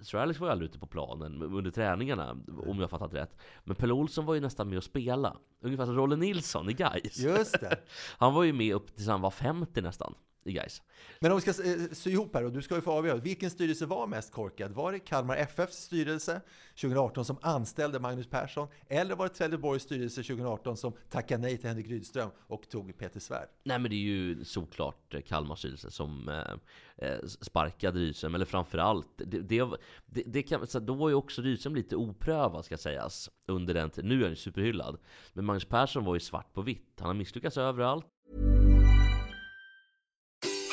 [0.00, 3.36] Sir Alex var ju aldrig ute på planen under träningarna, om jag fattat rätt.
[3.64, 5.36] Men Pelle Olsson var ju nästan med att spela.
[5.62, 7.18] Ungefär som Rolle Nilsson i Gais.
[7.18, 7.78] Just det.
[8.18, 10.82] Han var ju med upp tills han var 50 nästan, i Gais.
[11.20, 13.16] Men om vi ska eh, sy ihop här och du ska ju få avgöra.
[13.16, 14.72] Vilken styrelse var mest korkad?
[14.72, 16.40] Var det Kalmar FFs styrelse
[16.80, 18.68] 2018 som anställde Magnus Persson?
[18.88, 23.20] Eller var det Trelleborgs styrelse 2018 som tackade nej till Henrik Rydström och tog Peter
[23.20, 23.48] Svärd?
[23.64, 26.28] Nej men det är ju såklart eh, Kalmar styrelse som
[26.96, 29.68] eh, sparkade Rydström, eller framförallt, det, det,
[30.06, 33.90] det, det kan, så då var ju också Rydström lite oprövad ska sägas under den.
[33.96, 34.98] Nu är han ju superhyllad.
[35.32, 36.96] Men Magnus Persson var ju svart på vitt.
[36.98, 38.06] Han har misslyckats överallt.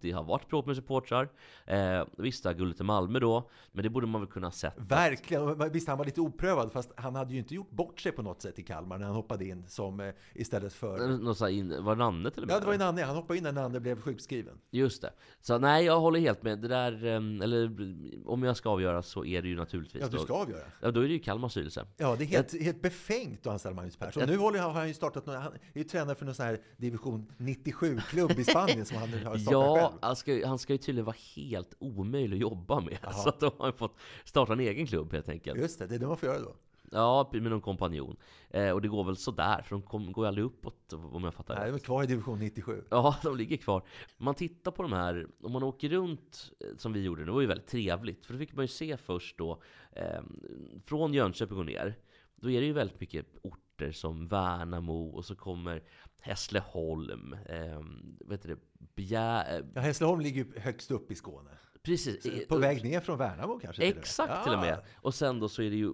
[0.00, 1.28] Det har varit bråk med supportrar.
[1.66, 4.74] Eh, visst, har guldet i Malmö då, men det borde man väl kunna sett.
[4.76, 5.42] Verkligen.
[5.42, 8.22] Och Visst, han var lite oprövad, fast han hade ju inte gjort bort sig på
[8.22, 11.08] något sätt i Kalmar när han hoppade in som eh, istället för...
[11.08, 12.54] Någon sån här in, var det Nanne till och med?
[12.56, 13.02] Ja, det var ju Nanne.
[13.02, 14.58] Han hoppade in när Nanne blev sjukskriven.
[14.70, 15.12] Just det.
[15.40, 16.58] Så nej, jag håller helt med.
[16.58, 17.70] Det där, eh, eller
[18.26, 20.64] om jag ska avgöra så är det ju naturligtvis Ja, du då- ska avgöra.
[20.80, 21.86] Ja, då är det ju Kalmars styrelse.
[21.96, 24.22] Ja, det är helt, helt befängt att anställa Magnus Persson.
[24.26, 26.58] Nu håller, har han ju startat, någon- han är ju tränare för någon sån här
[26.76, 29.89] division 97-klubb i Spanien som han nu har startat Ja, själv.
[30.02, 32.98] Han ska, ju- han ska ju tydligen vara helt omöjlig att jobba med.
[33.12, 35.60] Så att de har fått starta en egen klubb helt enkelt.
[35.60, 36.56] Just det, det är det man får göra då.
[36.92, 38.16] Ja, med någon kompanjon.
[38.50, 41.34] Eh, och det går väl sådär, för de kom, går ju aldrig uppåt om jag
[41.34, 42.84] fattar Nej, de är kvar i division 97.
[42.90, 43.82] Ja, de ligger kvar.
[44.16, 47.40] Man tittar på de här, om man åker runt eh, som vi gjorde, det var
[47.40, 48.26] ju väldigt trevligt.
[48.26, 50.20] För då fick man ju se först då, eh,
[50.84, 51.98] från Jönköping och ner,
[52.36, 55.82] då är det ju väldigt mycket orter som Värnamo och så kommer
[56.18, 57.80] Hässleholm, eh,
[58.26, 58.60] vet du det,
[58.96, 59.58] Bjär...
[59.58, 61.50] eh, Ja, Hässleholm ligger ju högst upp i Skåne.
[61.82, 62.22] Precis.
[62.22, 63.82] Så På väg ner från Värnamo kanske?
[63.84, 64.82] Exakt till och med.
[64.96, 65.92] Och sen då så är det ju,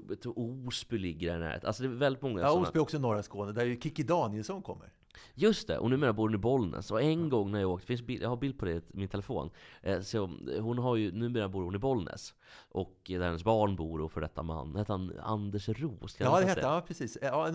[0.66, 1.60] Osby ligger där nära.
[1.66, 2.66] Alltså det är väldigt många Ja, sådana.
[2.68, 4.92] Osby är också norra Skåne, där ju Kikki Danielsson kommer.
[5.34, 6.90] Just det, och numera bor hon i Bollnäs.
[6.90, 9.08] Och en gång när jag åkte, finns bild, jag har bild på det i min
[9.08, 9.50] telefon.
[9.82, 12.34] Eh, så hon har ju, numera bor hon i Bollnäs.
[12.68, 14.76] Och där hennes barn bor och för detta man.
[14.76, 16.16] Hette han Anders Ros?
[16.20, 17.18] Ja, det hette Ja, precis.
[17.22, 17.50] Ja,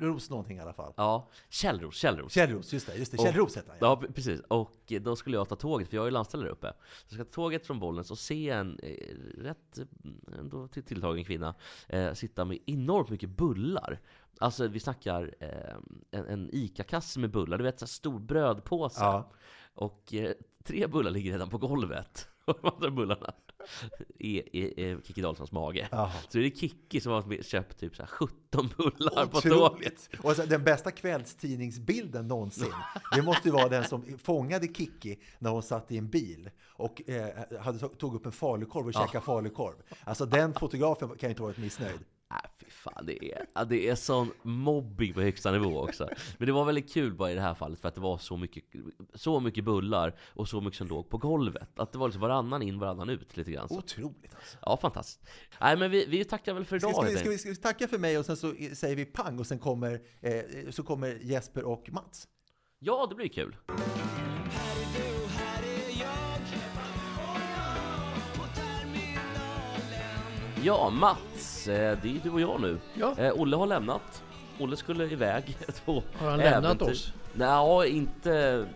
[0.00, 0.92] Ros någonting i alla fall.
[0.96, 2.32] Ja, Källros, Källros.
[2.32, 2.96] Källros, just det.
[2.96, 3.18] Just det.
[3.18, 3.98] Källros hette han, ja.
[4.02, 4.40] Ja, precis.
[4.40, 6.72] Och eh, då skulle jag ta tåget, för jag är ju landställe där uppe.
[6.82, 8.88] Så jag ska ta tåget från Bollnäs och se en eh,
[9.42, 11.54] rätt mm, ändå till- tilltagen kvinna
[11.88, 14.00] eh, sitta med enormt mycket bullar.
[14.40, 15.76] Alltså vi snackar eh,
[16.10, 19.00] en, en ICA-kasse med bullar, du vet så här stor brödpåse.
[19.00, 19.32] Ja.
[19.74, 20.32] Och eh,
[20.64, 22.28] tre bullar ligger redan på golvet.
[22.44, 23.34] Och de andra bullarna
[24.18, 25.88] är, är, är Kikki Danielssons mage.
[25.90, 26.12] Jaha.
[26.28, 29.52] Så det är Kikki som har köpt typ så här 17 bullar på tåget.
[29.52, 30.10] Otroligt!
[30.22, 32.72] Och så, den bästa kvällstidningsbilden någonsin,
[33.14, 37.08] det måste ju vara den som fångade Kikki när hon satt i en bil och
[37.08, 37.28] eh,
[37.60, 39.74] hade, tog upp en falukorv och käkade falukorv.
[40.04, 42.00] Alltså den fotografen kan ju inte ha varit missnöjd.
[42.30, 46.08] Nej, fy fan, det är, det är sån mobbing på högsta nivå också.
[46.38, 48.36] Men det var väldigt kul bara i det här fallet för att det var så
[48.36, 48.64] mycket,
[49.14, 51.78] så mycket bullar och så mycket som låg på golvet.
[51.80, 53.68] Att det var liksom varannan in, varannan ut lite grann.
[53.68, 53.78] Så.
[53.78, 54.58] Otroligt alltså.
[54.62, 55.28] Ja, fantastiskt.
[55.60, 57.48] Nej, men vi, vi tackar väl för Ska, idag ska, vi, helt ska, vi, ska
[57.48, 60.82] vi tacka för mig och sen så säger vi pang och sen kommer, eh, så
[60.82, 62.28] kommer Jesper och Mats.
[62.78, 63.56] Ja, det blir kul.
[70.62, 71.35] Ja, Mats,
[71.72, 72.78] det är du och jag nu.
[72.94, 73.14] Ja.
[73.18, 74.22] Eh, Olle har lämnat.
[74.58, 76.92] Olle skulle iväg på Har han lämnat äventyr.
[76.92, 77.12] oss?
[77.34, 78.66] Nej, inte...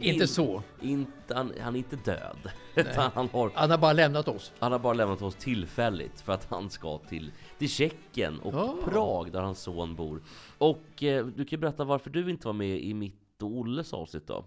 [0.00, 0.62] Inte så.
[0.80, 2.50] Inte, han, han är inte död.
[3.14, 4.52] Han, har, Han har bara lämnat oss.
[4.58, 8.74] han har bara lämnat oss tillfälligt för att han ska till, till Tjeckien och Ah.
[8.84, 10.22] Prag där hans son bor.
[10.58, 14.26] Och eh, du kan berätta varför du inte var med i mitt och Olles avsnitt
[14.26, 14.44] då?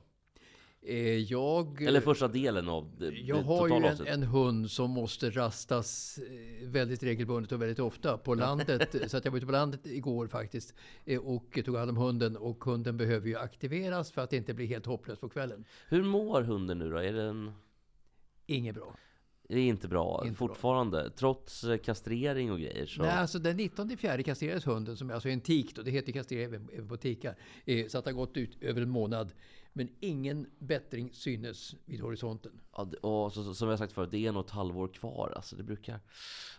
[0.82, 4.92] Eh, Jag, Eller första delen av det, jag det har ju en, en hund som
[4.92, 9.12] måste rastas eh, väldigt regelbundet och väldigt ofta på landet.
[9.12, 10.74] så att jag var ute på landet igår faktiskt
[11.06, 12.38] eh, och tog hand om hunden.
[12.38, 15.66] Och hunden behöver ju aktiveras för att inte bli helt hopplös på kvällen.
[15.90, 16.98] Hur mår hunden nu då?
[16.98, 17.52] Är den...
[18.46, 18.96] Inget bra.
[19.50, 22.86] Det är inte bra Inte fortfarande, trots eh, kastrering och grejer.
[22.86, 23.02] Så.
[23.02, 26.12] Nej, alltså den 19 fjärde kastrerades hunden, som är alltså en tik då, det heter
[26.12, 27.36] kastrering även, även på tikar.
[27.66, 29.32] Eh, så att det har gått ut över en månad.
[29.80, 32.52] Men ingen bättring synes vid horisonten.
[33.02, 35.34] Och så, så, som jag sagt förut, det är nog ett halvår kvar.
[35.36, 36.00] Alltså, det brukar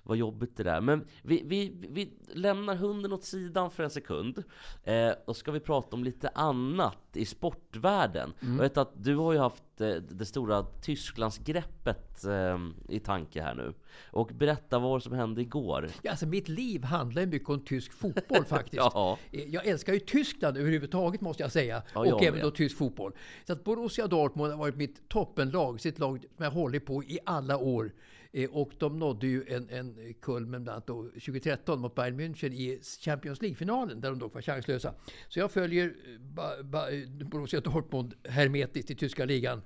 [0.02, 0.80] vara jobbigt det där.
[0.80, 4.42] Men vi, vi, vi lämnar hunden åt sidan för en sekund.
[4.84, 8.32] Eh, och ska vi prata om lite annat i sportvärlden.
[8.42, 8.54] Mm.
[8.54, 13.54] Jag vet att du har ju haft eh, det stora Tysklandsgreppet eh, i tanke här
[13.54, 13.74] nu.
[14.10, 15.88] Och berätta vad som hände igår.
[16.02, 18.74] Ja, alltså mitt liv handlar ju mycket om tysk fotboll faktiskt.
[18.76, 19.18] Ja.
[19.32, 21.82] Eh, Jag älskar ju Tyskland överhuvudtaget måste jag säga.
[21.94, 22.44] Ja, jag och även med.
[22.46, 23.12] då tysk fotboll.
[23.46, 25.80] Så att Borussia Dortmund har varit mitt toppenlag.
[25.80, 27.92] Sitt lag som jag har hållit på i alla år.
[28.32, 32.52] Eh, Och de nådde ju en, en kulmen bland annat då 2013 mot Bayern München
[32.52, 34.94] i Champions League-finalen där de dock var chanslösa.
[35.28, 39.62] Så jag följer eh, ba, ba, eh, Borussia Dortmund hermetiskt i tyska ligan.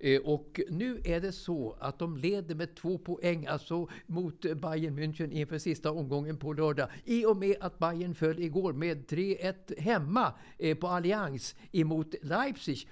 [0.00, 4.98] Eh, Och nu är det så att de leder med två poäng alltså mot Bayern
[4.98, 6.88] München inför sista omgången på lördag.
[7.04, 12.88] I och med att Bayern föll igår med 3-1 hemma eh, på Allianz emot Leipzig.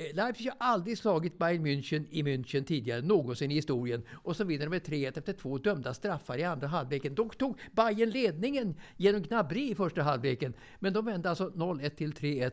[0.00, 4.02] Eh, Leipzig har aldrig slagit Bayern München i München tidigare, någonsin i historien.
[4.12, 7.14] Och så vinner de med 3-1 efter två dömda straffar i andra halvleken.
[7.14, 10.54] Dock tog Bayern ledningen genom knabberi i första halvleken.
[10.78, 12.50] Men de vände alltså 0-1 till 3-1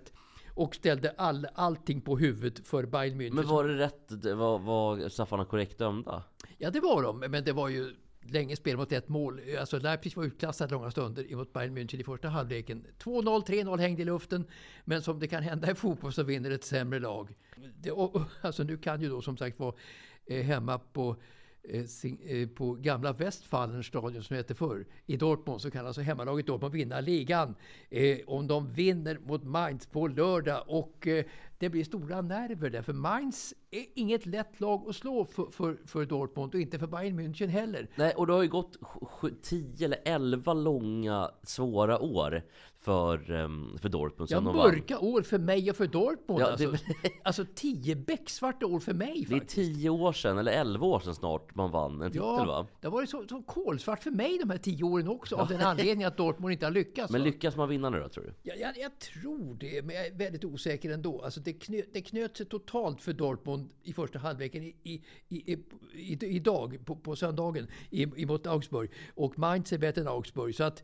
[0.53, 3.33] och ställde all, allting på huvudet för Bayern München.
[3.33, 4.11] Men var det rätt?
[4.35, 6.23] Var, var Staffarna korrekt dömda?
[6.57, 7.19] Ja, det var de.
[7.19, 7.95] Men det var ju
[8.31, 9.41] länge spel mot ett mål.
[9.59, 12.85] Alltså Leipzig var utklassat långa stunder mot Bayern München i första halvleken.
[12.99, 14.45] 2-0, 3-0 hängde i luften.
[14.85, 17.35] Men som det kan hända i fotboll så vinner ett sämre lag.
[17.81, 19.75] Det, och, alltså nu kan ju då som sagt vara
[20.25, 21.15] eh, hemma på
[21.63, 24.85] eh, sin- eh, på gamla Westfalenstadion som det hette förr.
[25.05, 27.55] I Dortmund så kan alltså hemmalaget Dortmund vinna ligan.
[27.89, 30.63] Eh, om de vinner mot Mainz på lördag.
[30.67, 31.25] Och eh,
[31.59, 32.81] det blir stora nerver där.
[32.81, 36.87] För Mainz är inget lätt lag att slå för, för, för Dortmund och inte för
[36.87, 37.87] Bayern München heller.
[37.95, 38.77] Nej, och det har ju gått
[39.41, 42.43] 10 eller 11 långa svåra år
[42.87, 46.41] för, um, för Dortmund Ja, mörka år för mig och för Dortmund.
[46.41, 46.85] Ja, det- alltså,
[47.23, 49.75] alltså tio becksvarta år för mig Det är faktiskt.
[49.75, 52.67] 10 år sedan, eller 11 år sedan snart, man vann en titel va?
[52.81, 55.35] det har varit så, så kolsvart för mig de här tio åren också.
[55.35, 57.11] Av den anledningen att Dortmund inte har lyckats.
[57.11, 57.25] Men va?
[57.25, 58.33] lyckas man vinna nu då, tror du?
[58.43, 61.21] Jag, jag, jag tror det, men jag är väldigt osäker ändå.
[61.21, 65.53] Alltså det, knö, det knöt sig totalt för Dortmund i första halvleken i, i, i,
[65.93, 68.91] i, idag, på, på söndagen, i, emot Augsburg.
[69.15, 70.55] Och Mainz är bättre än Augsburg.
[70.55, 70.83] Så att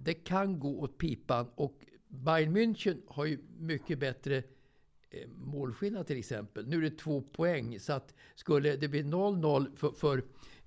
[0.00, 1.46] det kan gå åt pipan.
[1.54, 4.36] Och Bayern München har ju mycket bättre
[5.10, 6.66] eh, målskillnad till exempel.
[6.66, 7.80] Nu är det två poäng.
[7.80, 10.24] Så att skulle det bli 0-0 för, för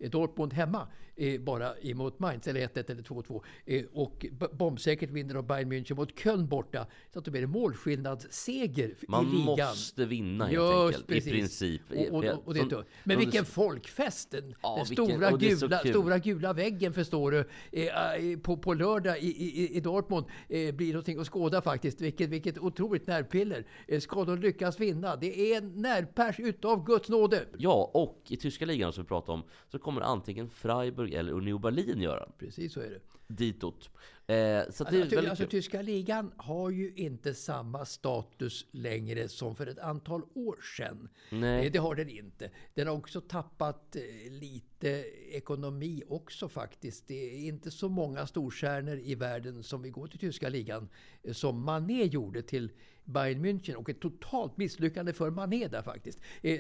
[0.10, 3.42] Dortmund hemma eh, bara emot Mainz, eller 1-1 eller 2-2.
[3.66, 6.88] Eh, och bombsäkert vinner de Bayern München mot Köln borta.
[7.14, 9.46] Så att det blir en målskillnadsseger Man i ligan.
[9.46, 11.28] måste vinna helt Just enkelt, precis.
[11.28, 11.82] i princip.
[12.12, 12.84] Och, och, och det Som-.
[13.04, 14.32] Men vilken folkfest!
[14.32, 17.40] Den, Ja, den vilken- stora, så gula, stora gula väggen förstår du.
[17.72, 22.02] Eh, på, på lördag i, i, i Dortmund eh, blir någonting att skåda faktiskt.
[22.02, 23.66] Vilket, vilket otroligt nervpiller.
[23.88, 25.16] Eh, ska de lyckas vinna?
[25.16, 27.46] Det är en nervpärs utav Guds nåde.
[27.58, 31.62] Ja, och i tyska ligan som vi pratade om så kommer antingen Freiburg eller Union
[31.62, 32.30] Berlin göra.
[32.38, 33.00] Precis så är det.
[33.28, 33.90] Ditåt.
[34.28, 39.68] Eh, så det Alltså, alltså, tyska ligan har ju inte samma status längre som för
[39.68, 41.10] ett antal år sedan.
[41.32, 41.66] Nej.
[41.66, 42.50] Eh, Det har den inte.
[42.74, 44.90] Den har också tappat eh, lite
[45.32, 47.08] ekonomi också faktiskt.
[47.08, 50.90] Det är inte så många storstjärnor i världen som vill gå till tyska ligan
[51.24, 52.72] eh, som Mané gjorde till
[53.08, 56.20] Bayern München och ett totalt misslyckande för Mané där faktiskt.
[56.42, 56.60] Eh,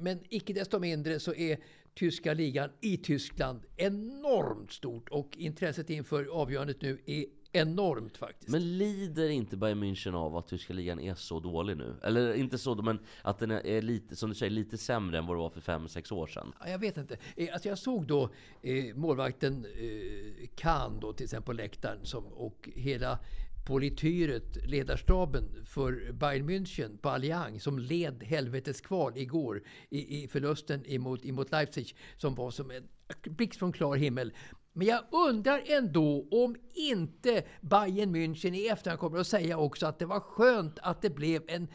[0.00, 1.58] Men icke desto mindre så är
[1.94, 8.48] tyska ligan i Tyskland enormt stort och intresset inför avgörandet nu är enormt faktiskt.
[8.48, 11.94] Men lider inte Bayern München av att tyska ligan är så dålig nu?
[12.02, 15.36] Eller inte så, men att den är lite, som du säger, lite sämre än vad
[15.36, 16.52] det var för 5-6 år sedan.
[16.60, 17.16] Ja, Jag vet inte.
[17.36, 18.30] Eh, Alltså jag såg då
[18.62, 23.18] eh, målvakten eh, Kahn då till exempel på läktaren som, och hela
[23.66, 30.86] polityret, ledarstaben för Bayern München på Allianz som led helvetets kval igår i, i förlusten
[30.86, 32.88] emot, emot Leipzig som var som en
[33.22, 34.32] blixt från klar himmel.
[34.72, 39.98] Men jag undrar ändå om inte Bayern München i efterhand kommer att säga också att
[39.98, 41.68] det var skönt att det blev en,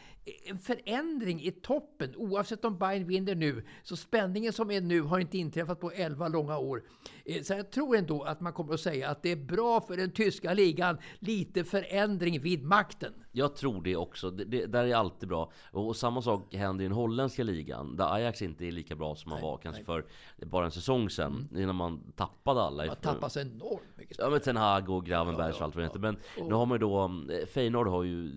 [0.44, 2.16] en förändring i toppen.
[2.16, 6.28] Oavsett om Bayern vinner nu, så spänningen som är nu har inte inträffat på 11
[6.28, 6.82] långa år.
[7.24, 9.96] Eh, Så jag tror ändå att man kommer att säga att det är bra för
[9.96, 13.12] den tyska ligan, lite förändring vid makten.
[13.32, 14.30] Jag tror det också.
[14.30, 15.52] Det, det, där är alltid bra.
[15.70, 17.96] Och, och samma sak händer i den holländska ligan.
[17.96, 20.04] Där Ajax inte är lika bra som man var kanske för
[20.46, 21.48] bara en säsong sedan.
[21.56, 22.86] Innan man tappade alla.
[22.86, 25.88] Man tappar så enormt mycket Ja men Ten Hag och Gravenbergs och allt vad det
[25.88, 26.00] heter.
[26.00, 26.16] Men
[26.48, 28.32] nu har man ju då, eh, Feyenoord har ju,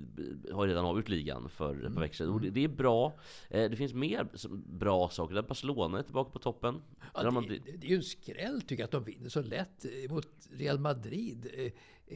[0.53, 2.29] har ju redan avgjort ligan för par veckor sedan.
[2.29, 3.19] Och det, det är bra.
[3.49, 4.27] Eh, Det finns mer
[4.67, 5.35] bra saker.
[5.35, 6.81] Där Barcelona är tillbaka på toppen.
[7.13, 9.85] Ja, det, blivit- det, är ju en skräll tycker jag att de vinner så lätt
[10.09, 11.47] mot Real Madrid.
[11.53, 11.65] Eh,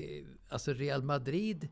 [0.01, 1.67] eh, Alltså Real Madrid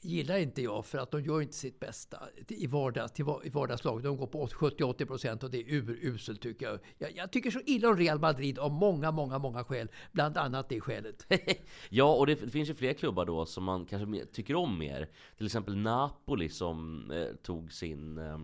[0.00, 4.02] gillar inte jag för att de gör inte sitt bästa i, vardags, till, i vardagslag.
[4.02, 6.78] De går på 70-80 procent och det är uruselt tycker jag.
[6.98, 7.16] jag.
[7.16, 9.88] Jag tycker så illa om Real Madrid av många, många, många skäl.
[10.12, 11.26] Bland annat det skälet.
[11.90, 15.08] Ja, och det f- finns ju fler klubbar då som man kanske tycker om mer.
[15.36, 18.38] Till exempel Napoli som eh, tog sin eh,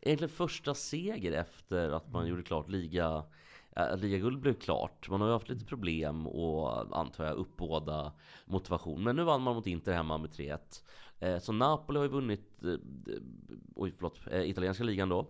[0.00, 3.24] egentligen första seger efter att man gjorde klart liga
[3.76, 5.08] eh, Ligaguld blev klart.
[5.10, 8.12] Man har ju haft lite problem och antar jag uppbåda
[8.44, 9.04] motivation.
[9.04, 10.58] Men nu vann man mot Inter hemma med 3-1.
[11.18, 12.74] Eh, så Napoli har ju vunnit eh,
[13.74, 15.26] oj, förlåt, eh, italienska ligan då.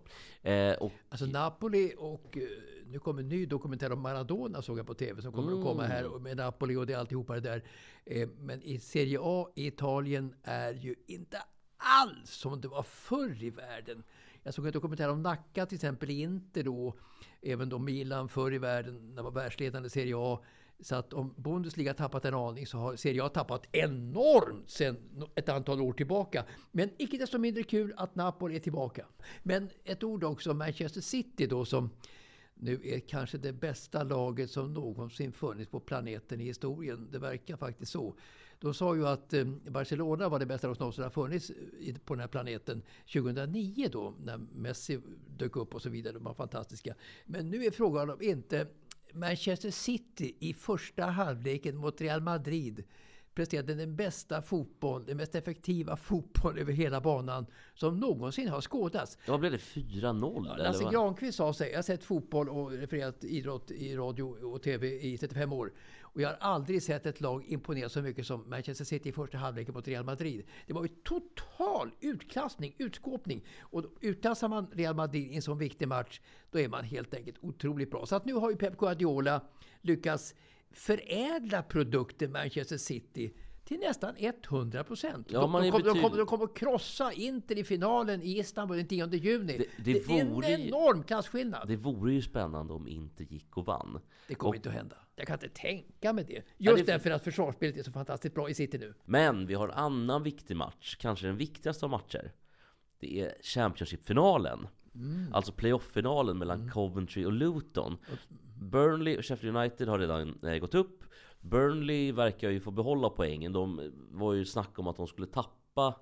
[0.49, 2.43] Eh, och Alltså Napoli och eh,
[2.87, 5.83] nu kommer en ny dokumentär om Maradona såg jag på TV som kommer att komma
[5.83, 7.63] här med Napoli och det alltihopa det där.
[8.05, 11.37] Eh, Men i Serie A i Italien är ju inte
[11.77, 14.03] alls som det var förr i världen.
[14.43, 16.93] Jag såg en dokumentär om Nacka till exempel i Inter då.
[17.41, 20.39] Även då Milan förr i världen när man var världsledande i Serie A.
[20.79, 24.97] Så att om Bundesliga tappat en aning så har Serie A tappat enormt sen
[25.35, 26.45] ett antal år tillbaka.
[26.71, 29.05] Men icke desto mindre kul att Napoli är tillbaka.
[29.43, 31.89] Men ett ord också om Manchester City då som
[32.55, 37.07] nu är kanske det bästa laget som någonsin funnits på planeten i historien.
[37.11, 38.15] Det verkar faktiskt så.
[38.63, 41.51] De sa ju att eh, Barcelona var det bästa lag som någonsin har funnits
[42.05, 42.81] på den här planeten
[43.13, 44.99] 2009 då när Messi
[45.37, 46.13] dök upp och så vidare.
[46.13, 46.95] De var fantastiska.
[47.25, 48.67] Men nu är frågan om inte
[49.13, 52.83] Manchester City i första halvleken mot Real Madrid
[53.35, 59.17] presterade den bästa fotboll, den mest effektiva fotboll över hela banan som någonsin har skådats.
[59.27, 59.57] Vad blev det?
[59.57, 60.45] 4-0?
[60.47, 60.83] Ja, eller Lasse?
[60.91, 65.17] Granqvist sa sig, jag har sett fotboll och refererat idrott i radio och TV i
[65.17, 65.73] 35 år.
[66.01, 69.37] Och jag har aldrig sett ett lag imponera så mycket som Manchester City i första
[69.37, 70.45] halvleken mot Real Madrid.
[70.67, 73.45] Det var ju total utklassning, utskåpning.
[73.59, 76.21] Och utklassar man Real Madrid i en sån viktig match,
[76.51, 78.05] då är man helt enkelt otroligt bra.
[78.05, 79.41] Så att nu har ju Pep Guardiola
[79.81, 80.35] lyckats
[80.73, 83.33] förädla produkten Manchester City
[83.65, 85.27] till nästan 100 procent.
[85.31, 88.21] Ja, de, de, är kommer- de, betyd- kommer- de kommer att krossa Inter i finalen
[88.21, 89.57] i Istanbul den 10 juni.
[89.57, 91.67] Det- det det är vore en ju- enorm klasskillnad.
[91.67, 93.99] Det vore ju spännande om inte gick och vann.
[94.27, 94.95] Det kommer Och- inte att hända.
[95.15, 96.43] Jag kan inte tänka mig det.
[96.57, 98.93] Ja, Just det- därför att försvarsspelet är så fantastiskt bra i City nu.
[99.05, 102.31] Men vi har en annan viktig match, kanske den viktigaste av matcher.
[102.99, 104.67] Det är Championship-finalen.
[104.95, 105.33] Mm.
[105.33, 107.97] Alltså playoff-finalen mellan Coventry och Luton.
[108.63, 111.03] Burnley och Sheffield United har redan eh, gått upp.
[111.41, 113.53] Burnley verkar ju få behålla poängen.
[113.53, 115.95] De var ju snack om att de skulle tappa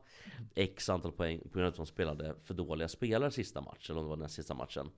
[0.55, 3.99] X antal poäng på grund av att de spelade för dåliga spelare sista matchen, eller
[3.99, 4.89] om det var den sista matchen.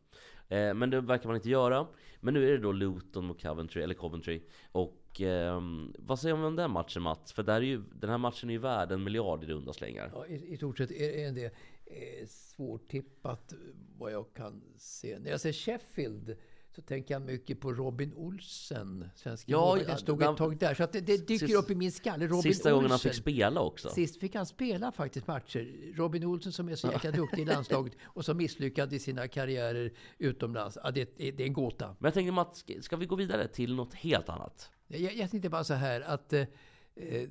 [0.47, 1.88] Eh, men det verkar man inte göra.
[2.20, 4.41] Men nu är det då Luton mot Coventry, eller Coventry.
[4.72, 5.61] Och eh,
[5.97, 7.34] vad säger man om den matchen Mats?
[7.34, 10.11] För där är ju, den här matchen är ju värd en miljard i runda slängar.
[10.16, 11.45] Ja, i, I stort sett är, är det
[11.86, 13.53] eh, svårtippat
[13.97, 15.20] vad jag kan se.
[15.20, 16.36] När jag ser Sheffield
[16.76, 19.09] så tänker jag mycket på Robin Olsen.
[19.15, 20.74] Svensk Ja, ja, han stod den- ett tag där.
[20.74, 22.28] Så det, det dyker Sist- upp i min skalle.
[22.28, 23.11] Robin Sista gången han Olsen.
[23.11, 23.89] fick spela också.
[23.89, 25.93] Sist fick han spela faktiskt matcher.
[25.95, 29.93] Robin Olsen som är så jäkla duktig i landslaget och så misslyckad i sina karriärer
[30.17, 30.78] utomlands.
[30.84, 31.88] Ja, det, det är en gåta.
[31.88, 34.69] Men jag tänkte Mats, ska- vi gå vidare till något helt annat?
[34.88, 36.47] Jag, jag tänkte bara så här att eh, eh,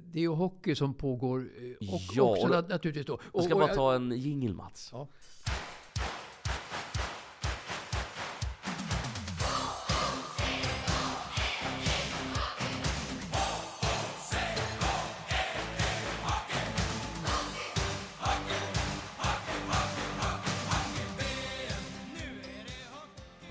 [0.04, 3.20] det är ju hockey som pågår eh, och Ja, också och- nat- naturligtvis då.
[3.34, 4.88] Jag ska Och- bara och ta en jingel Mats.
[4.92, 5.08] Ja.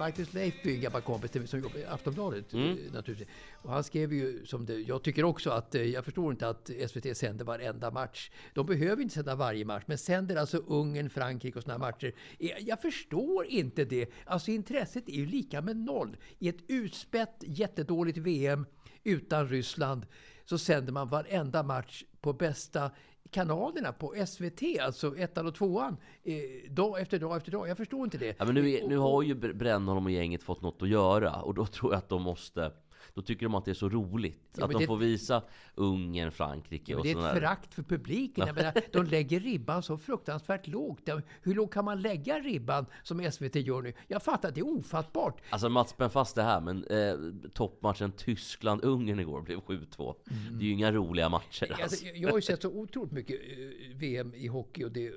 [0.02, 2.70] Marcus Leifby, en gammal kompis till mig som jobbar i Aftonbladet Mm.
[2.70, 3.28] eh, naturligtvis.
[3.54, 6.70] Och han skrev ju som det, jag tycker också att, eh, jag förstår inte att
[6.88, 8.32] SVT sänder varenda match.
[8.54, 12.14] De behöver inte sända varje match, men sänder alltså Ungern, Frankrike och här matcher.
[12.39, 14.10] Eh, Jag förstår inte det.
[14.26, 16.18] Alltså intresset är ju lika med noll.
[16.39, 18.66] I ett utspätt, jättedåligt VM
[19.04, 20.06] utan Ryssland
[20.45, 22.91] så sänder man varenda match på bästa
[23.32, 26.34] kanalerna på SVT, alltså ettan och tvåan, eh,
[26.71, 27.67] dag efter dag efter dag.
[27.69, 28.36] Jag förstår inte det.
[28.39, 31.36] Ja, men nu, är- nu har ju Br- Brännholm och gänget fått något att göra
[31.36, 32.71] och då tror jag att de måste
[33.14, 35.43] då tycker de att det är så roligt Ja, att de får visa
[35.76, 37.28] Ungern, Frankrike och det är sådär.
[37.30, 38.47] ett förakt för publiken.
[38.47, 41.09] Jag menar, de lägger ribban så fruktansvärt lågt.
[41.41, 43.93] Hur lågt kan man lägga ribban som SVT gör nu?
[44.07, 45.41] Jag fattar, det är ofattbart.
[45.49, 50.16] Alltså Mats, spänn fast det här, men eh, toppmatchen Tyskland-Ungern igår blev 7-2.
[50.51, 52.05] Det är ju inga roliga matcher Alltså, alltså.
[52.05, 55.14] jag- jag har ju sett så otroligt mycket eh, VM i hockey och, det, eh,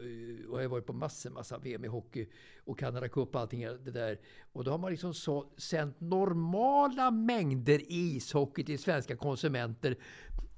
[0.51, 2.26] och jag har varit på massor, massa VM i hockey
[2.64, 4.18] och Canada Cup och allting det där.
[4.53, 9.97] Och då har man liksom så, sänt normala mängder ishockey till svenska konsumenter.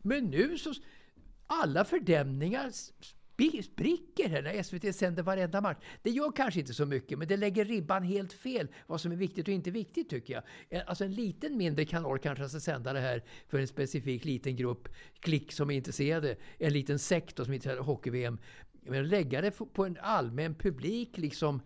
[0.03, 0.75] Men nu så,
[1.47, 2.71] alla fördämningar
[3.63, 5.77] spricker här när SVT sänder varenda match.
[6.03, 8.69] Det gör kanske inte så mycket, men det lägger ribban helt fel.
[8.87, 10.43] Vad som är viktigt och inte viktigt tycker jag.
[10.69, 14.57] Eh, alltså en liten mindre kanal kanske ska sända det här för en specifik liten
[14.57, 14.89] grupp
[15.21, 16.37] klick som är intresserade.
[16.59, 18.39] En liten sektor som är intresserad av hockey-VM.
[18.83, 21.61] Men lägga det på en allmän publik liksom.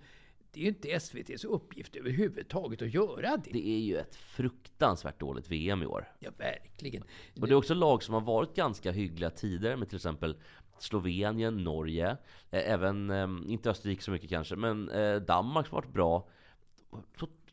[0.53, 3.51] Det är ju inte SVTs uppgift överhuvudtaget att göra det.
[3.53, 6.13] Det är ju ett fruktansvärt dåligt VM i år.
[6.19, 7.03] Ja, verkligen.
[7.41, 10.37] Och det är också lag som har varit ganska hyggliga tidigare med till exempel
[10.79, 12.17] Slovenien, Norge,
[12.51, 16.29] eh, även, eh, inte Österrike så mycket kanske, men eh, Danmark som har varit bra.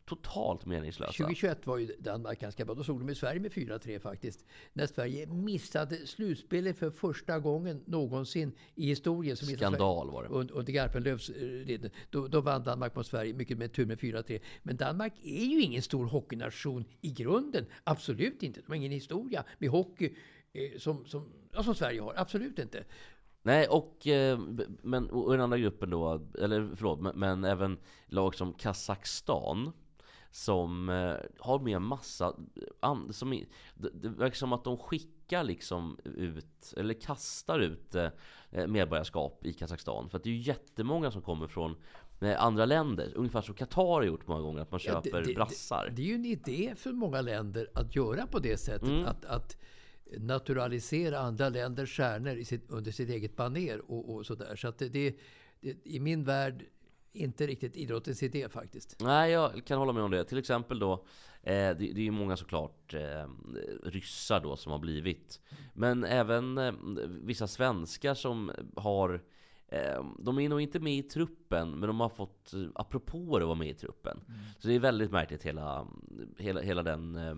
[0.08, 1.12] To- totalt meningslösa.
[1.12, 2.74] 2021 var ju Danmark ganska bra.
[2.74, 4.44] Då såg de i Sverige med 4-3 faktiskt.
[4.72, 9.30] När Sverige missade slutspelet för första gången någonsin i historien.
[9.40, 10.28] Missade Skandal var det.
[10.28, 11.90] Und- Under Garpenlövs eh, ledning.
[12.10, 14.40] Då, då vann Danmark mot Sverige, mycket med tur med 4-3.
[14.62, 17.66] Men Danmark är ju ingen stor hockeynation i grunden.
[17.84, 18.60] Absolut inte.
[18.60, 20.14] De har ingen historia med hockey
[20.52, 22.14] eh, som, som, ja, som Sverige har.
[22.16, 22.84] Absolut inte.
[23.42, 24.38] Nej, och, eh,
[24.82, 29.72] men, och den andra gruppen då, eller förlåt, men, men även lag som Kazakstan
[30.30, 32.36] som eh, har med massa,
[32.80, 33.30] an, som,
[33.74, 38.10] det, det verkar som att de skickar liksom ut, eller kastar ut eh,
[38.66, 40.10] medborgarskap i Kazakstan.
[40.10, 41.76] För att det är ju jättemånga som kommer från
[42.20, 45.26] eh, andra länder, ungefär som Qatar har gjort många gånger, att man Ja, köper det-
[45.26, 45.92] det- brassar.
[45.96, 48.88] Det är ju en idé för många länder att göra på det sättet.
[48.88, 49.06] Mm.
[49.06, 49.56] Att, att
[50.18, 54.56] naturalisera andra länders stjärnor sitt, under sitt eget baner och, och sådär.
[54.56, 55.16] Så att det, det,
[55.60, 56.64] det, i min värld
[57.18, 58.96] inte riktigt idrottens idé faktiskt.
[59.00, 60.24] Nej, jag kan hålla med om det.
[60.24, 60.92] Till exempel då,
[61.42, 63.26] eh, det, det är ju många såklart eh,
[63.82, 65.40] ryssar då som har blivit.
[65.74, 66.72] Men även eh,
[67.08, 69.22] vissa svenskar som har
[69.68, 73.46] eh, de är nog inte med i truppen, men de har fått eh, apropåer att
[73.46, 74.20] vara med i truppen.
[74.58, 75.86] Så det är väldigt märkligt hela,
[76.38, 77.34] hela, hela den, eh,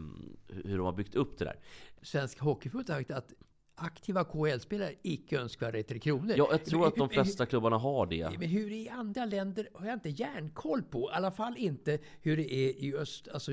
[0.65, 1.59] hur de har byggt upp det där.
[2.03, 3.33] Svensk Hockeyförbund har sagt att
[3.81, 6.35] aktiva KHL-spelare icke önskvärda i Tre Kronor.
[6.37, 8.39] Ja, jag tror att de Men- flesta klubbarna har det.
[8.39, 11.11] Men hur det är i andra länder har jag inte järnkoll på.
[11.11, 13.53] I alla fall inte hur det är i öst, alltså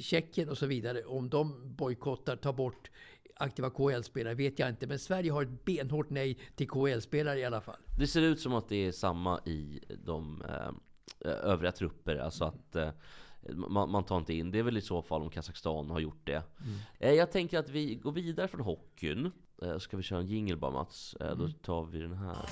[0.00, 1.04] Tjeckien och så vidare.
[1.04, 2.90] Om de bojkottar, tar bort
[3.36, 4.86] aktiva KHL-spelare vet jag inte.
[4.86, 7.76] Men Sverige har ett benhårt nej till KHL-spelare i alla fall.
[7.98, 12.16] Det ser ut som att det är samma i de eh, övriga trupper.
[12.16, 12.90] Alltså att eh,
[13.54, 14.50] man, man tar inte in.
[14.50, 16.42] Det är väl i så fall om Kazakstan har gjort det.
[16.98, 19.30] Eh, jag tänker att vi går vidare från hockeyn.
[19.62, 21.14] Eh, ska vi köra en jingle bara Mats?
[21.20, 22.46] Eh, Då tar vi den här.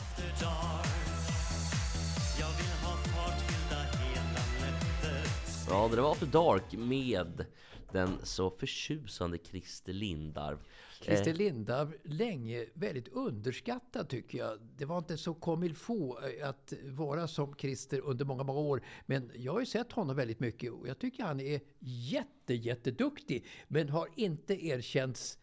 [2.40, 5.30] Jag vill ha fartfyllda hela nätter
[5.70, 7.44] Ja, det var After Dark med
[7.92, 10.58] den så förtjusande Christer Lindarw.
[11.00, 14.58] Christer Eh, Lindarw, länge väldigt underskattad tycker jag.
[14.76, 18.82] Det var inte så comme faut eh, att vara som Christer under många, många år.
[19.06, 23.44] Men jag har ju sett honom väldigt mycket och jag tycker han är jätte, jätteduktig.
[23.68, 25.38] Men har inte erkänts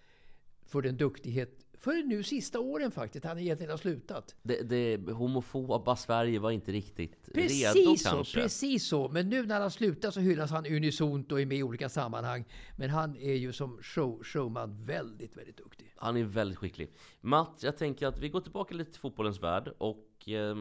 [0.65, 3.25] för den duktighet förrän nu sista åren faktiskt.
[3.25, 4.35] Han egentligen har slutat.
[4.43, 8.41] det, det homofoba Sverige var inte riktigt redo Precis så, kanske.
[8.41, 9.09] precis så.
[9.09, 11.89] Men nu när han har slutat så hyllas han unisont och är med i olika
[11.89, 12.45] sammanhang.
[12.77, 15.93] Men han är ju som show, showman väldigt, väldigt duktig.
[15.95, 16.91] Han är väldigt skicklig.
[17.21, 20.57] Matt, jag tänker att vi går tillbaka lite till fotbollens värld och eh,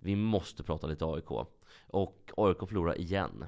[0.00, 1.30] vi måste prata lite AIK.
[1.86, 3.44] Och AIK förlorar igen.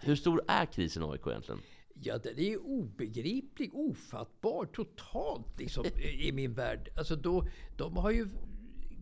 [0.00, 1.60] Hur stor är krisen i AIK egentligen?
[2.04, 5.84] Ja, den är obegriplig, ofattbar, totalt liksom
[6.20, 6.88] i min värld.
[6.96, 7.46] Alltså då,
[7.76, 8.28] de har ju...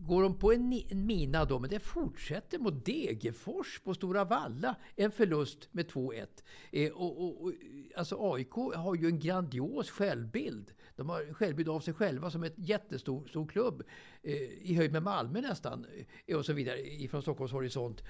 [0.07, 4.75] Går de på en, en mina då, men det fortsätter mot Degerfors på Stora Valla.
[4.95, 6.27] En förlust med 2-1.
[6.71, 7.53] Eh, och, och, och,
[7.95, 10.73] alltså AIK har ju en grandios självbild.
[10.95, 13.83] De har en självbild av sig själva som ett jättestor stor klubb.
[14.23, 15.85] Eh, I höjd med Malmö nästan.
[16.25, 18.03] Eh, och så vidare ifrån Stockholms horisont.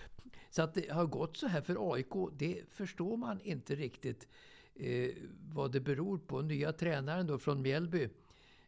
[0.49, 4.27] Så att det har gått så här för AIK, det förstår man inte riktigt
[4.75, 5.09] eh,
[5.53, 6.41] vad det beror på.
[6.41, 8.09] Nya tränaren då från Mjällby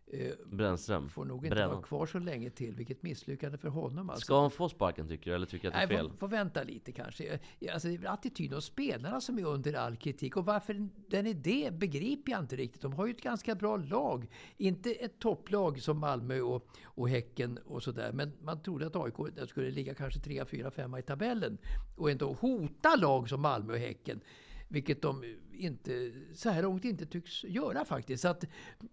[0.08, 1.10] eh, Brännström?
[1.10, 1.72] får nog inte Brännan.
[1.72, 2.76] vara kvar så länge till.
[2.76, 4.10] Vilket misslyckande för honom.
[4.10, 4.26] Alltså.
[4.26, 5.36] Ska han få sparken tycker du?
[5.36, 6.10] Eller tycker du att det är Nej, fel?
[6.10, 7.40] får, får vänta lite kanske.
[7.74, 10.38] Alltså, det är attityden hos spelarna som är under all kritik.
[10.38, 12.82] Och varför den är det begriper jag inte riktigt.
[12.82, 14.28] De har ju ett ganska bra lag.
[14.58, 18.12] Inte ett topplag som Malmö och, och Häcken och sådär.
[18.14, 21.58] Men man trodde att AIK skulle ligga kanske 3, 4, 5 i tabellen.
[21.98, 24.20] Och ändå hota lag som Malmö och Häcken.
[24.68, 28.22] Vilket de inte, så här långt inte tycks göra faktiskt.
[28.22, 28.44] Så att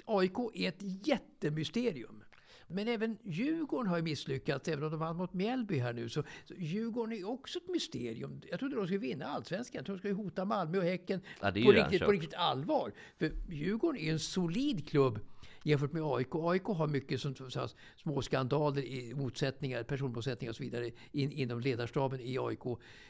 [0.05, 2.25] AIK är ett jättemysterium.
[2.73, 6.09] Men även Djurgården har ju misslyckats, även om de vann mot Mjällby här nu.
[6.09, 8.41] Så, så Djurgården är också ett mysterium.
[8.51, 9.79] Jag trodde de skulle vinna allsvenskan.
[9.79, 12.93] Jag trodde de skulle hota Malmö och Häcken Ja, på, riktigt, på riktigt allvar.
[13.19, 15.21] För Djurgården är en solid klubb
[15.63, 16.29] jämfört med AIK.
[16.35, 21.33] AIK har mycket som, så här, små skandaler, i motsättningar, personmotsättningar och så vidare in,
[21.33, 22.67] inom ledarstaben i AIK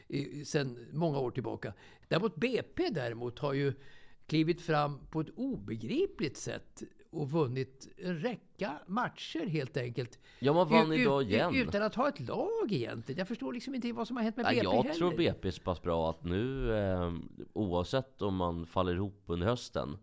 [0.09, 1.73] eh, sedan många år tillbaka.
[2.07, 3.73] Däremot BP däremot har ju
[4.27, 10.19] klivit fram på ett obegripligt sätt och vunnit en räcka matcher helt enkelt.
[10.39, 11.55] Ja, man vann U- idag igen.
[11.55, 13.19] Utan att ha ett lag egentligen.
[13.19, 14.93] Jag förstår liksom inte vad som har hänt med Nej, BP jag heller.
[14.95, 17.13] tror BP är så pass bra att nu, eh,
[17.53, 19.97] oavsett om man faller ihop under hösten,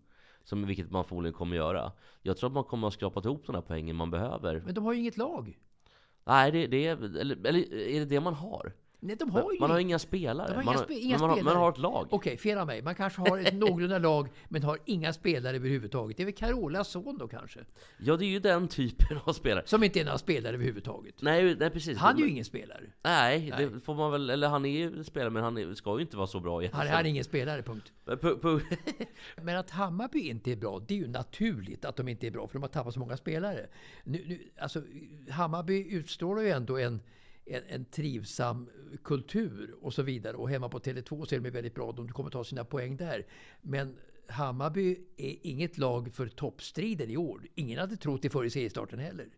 [0.48, 1.92] som vilket man förmodligen kommer göra.
[2.22, 4.62] Jag tror att man kommer att skrapa ihop de här poängen man behöver.
[4.64, 5.58] Men de har ju inget lag.
[6.24, 8.72] Nej, det, det är, eller, eller är det det man har?
[9.00, 10.48] Nej, de har ju man har inga spelare.
[10.48, 11.54] Har man, inga, har, spe, inga man, har, spelare.
[11.54, 12.06] man har ett lag.
[12.10, 12.82] Okej, fel av mig.
[12.82, 16.16] Man kanske har ett någorlunda lag, men har inga spelare överhuvudtaget.
[16.16, 17.60] Det är väl Carolas son då kanske?
[17.98, 19.62] Ja, det är ju den typen av spelare.
[19.66, 21.14] Som inte är några spelare överhuvudtaget.
[21.22, 21.98] Nej, nej precis.
[21.98, 22.82] Han är ju ingen spelare.
[23.02, 23.68] Nej, Nej.
[23.74, 26.26] det får man väl, eller han är ju spelare men han ska ju inte vara
[26.26, 26.94] så bra Han, egentligen.
[26.94, 27.92] han är ingen spelare, punkt.
[28.06, 28.62] Pu- pu-
[29.42, 32.46] Men att Hammarby inte är bra, det är ju naturligt att de inte är bra,
[32.46, 33.66] för de har tappat så många spelare.
[34.04, 34.82] Nu, nu, alltså,
[35.30, 37.00] Hammarby utstrålar ju ändå en,
[37.50, 38.68] en, en trivsam
[39.04, 40.36] kultur och så vidare.
[40.36, 43.26] Och hemma på Tele2 så är de väldigt bra, de kommer ta sina poäng där.
[43.62, 43.96] Men
[44.28, 47.46] Hammarby är inget lag för toppstriden i år.
[47.54, 49.28] Ingen hade trott det före seriestarten heller.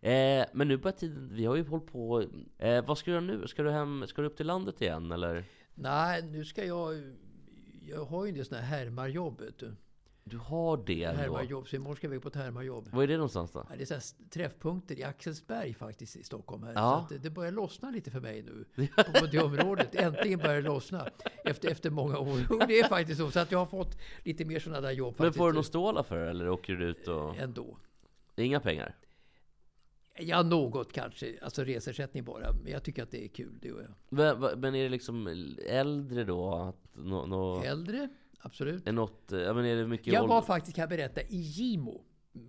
[0.00, 2.24] eh, men nu börjar tiden, vi har ju hållit på.
[2.58, 3.46] Eh, vad ska du göra nu?
[3.46, 5.44] Ska du, hem, ska du upp till landet igen eller?
[5.74, 6.94] Nej, nu ska jag...
[7.86, 9.42] Jag har ju en del sådana här härmarjobb,
[10.28, 10.36] du.
[10.36, 11.20] Har det ändå?
[11.20, 12.88] Härmarjobb, så imorgon ska jag iväg på ett härmarjobb.
[12.92, 13.66] Var är det någonstans då?
[13.70, 16.62] Ja, det är så träffpunkter i Axelsberg faktiskt i Stockholm.
[16.62, 16.72] Här.
[16.72, 17.06] Ja.
[17.08, 18.86] Så det, börjar lossna lite för mig nu
[19.20, 19.94] på det området.
[19.94, 21.08] Äntligen börjar det lossna
[21.44, 22.66] efter, efter många år.
[22.66, 23.30] Det är faktiskt så.
[23.30, 25.14] Så att jag har fått lite mer sådana där jobb.
[25.18, 25.38] Men faktiskt.
[25.38, 27.36] får du någon stålar för det, eller åker du ut och...
[27.36, 27.78] Ändå.
[28.36, 28.94] Inga pengar?
[30.20, 31.38] Ja, något kanske.
[31.42, 32.52] Alltså resersättning bara.
[32.52, 33.94] Men jag tycker att det är kul, det gör jag.
[34.08, 35.26] Men, men är det liksom
[35.66, 36.54] äldre då?
[36.54, 38.08] Att nå, nå, Äldre,
[38.40, 38.88] absolut.
[38.88, 42.04] är, något, ja, men är det mycket Jag var faktiskt, kan jag berätta, i Gimo.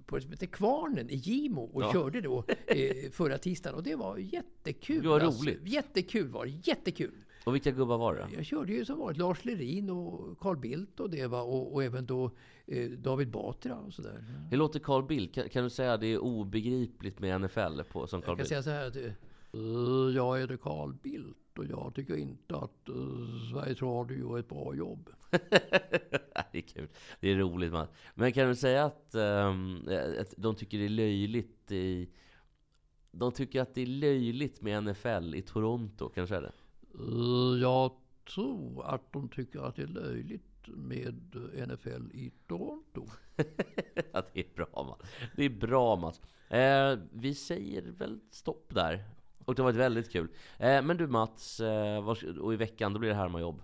[0.06, 1.94] På det som heter Kvarnen i Gimo och Ja.
[1.94, 3.76] körde då eh, förra tisdagen.
[3.78, 5.04] Och det var jättekul.
[5.04, 5.44] Det var alltså.
[5.44, 5.60] roligt.
[5.68, 6.52] Jättekul var det.
[6.52, 7.14] Jättekul.
[7.46, 8.28] Och vilka gubbar var det?
[8.36, 11.84] Jag körde ju som vanligt Lars Lerin och Carl Bildt och det var och, och
[11.84, 12.32] även då
[12.68, 14.24] eh, David Batra och sådär.
[14.50, 15.36] Hur låter Carl Bildt?
[15.36, 18.38] Kan, kan du säga att det är obegripligt med NFL på, som Carl Jag kan
[18.38, 18.50] Bildt?
[18.50, 23.52] säga så här att eh, jag är Carl Bildt och jag tycker inte att uh,
[23.52, 25.10] Sveriges Radio gör ett bra jobb.
[26.52, 26.88] det är kul.
[27.20, 27.72] Det är roligt.
[27.72, 27.88] Man.
[28.16, 29.90] Men kan du säga att, ehm,
[30.20, 32.10] att de tycker det är löjligt i...
[33.12, 36.52] De tycker att det är löjligt med NFL i Toronto, kan du säga det?
[36.94, 37.92] Eh, jag
[38.34, 41.16] tror att de tycker att det är löjligt med
[41.68, 43.06] NFL i Toronto.
[44.12, 45.12] ja, det är bra Mats.
[45.36, 46.22] Det är bra Mats.
[46.50, 49.19] Eh, vi säger väl stopp där.
[49.50, 50.28] Och det har varit väldigt kul.
[50.58, 53.62] Eh, men du Mats, eh, vars- och i veckan då blir det Härmarjobb.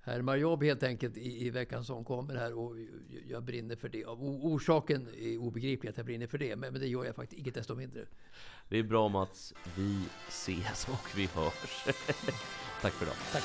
[0.00, 2.76] Härmar jobb helt enkelt i, i veckan som kommer här och
[3.28, 4.04] jag brinner för det.
[4.06, 7.50] Orsaken är obegriplig att jag brinner för det, men, men det gör jag faktiskt icke
[7.50, 8.04] desto mindre.
[8.68, 9.54] Det är bra Mats.
[9.76, 11.84] Vi ses och vi hörs.
[12.80, 13.16] Tack för idag.
[13.32, 13.44] Tack.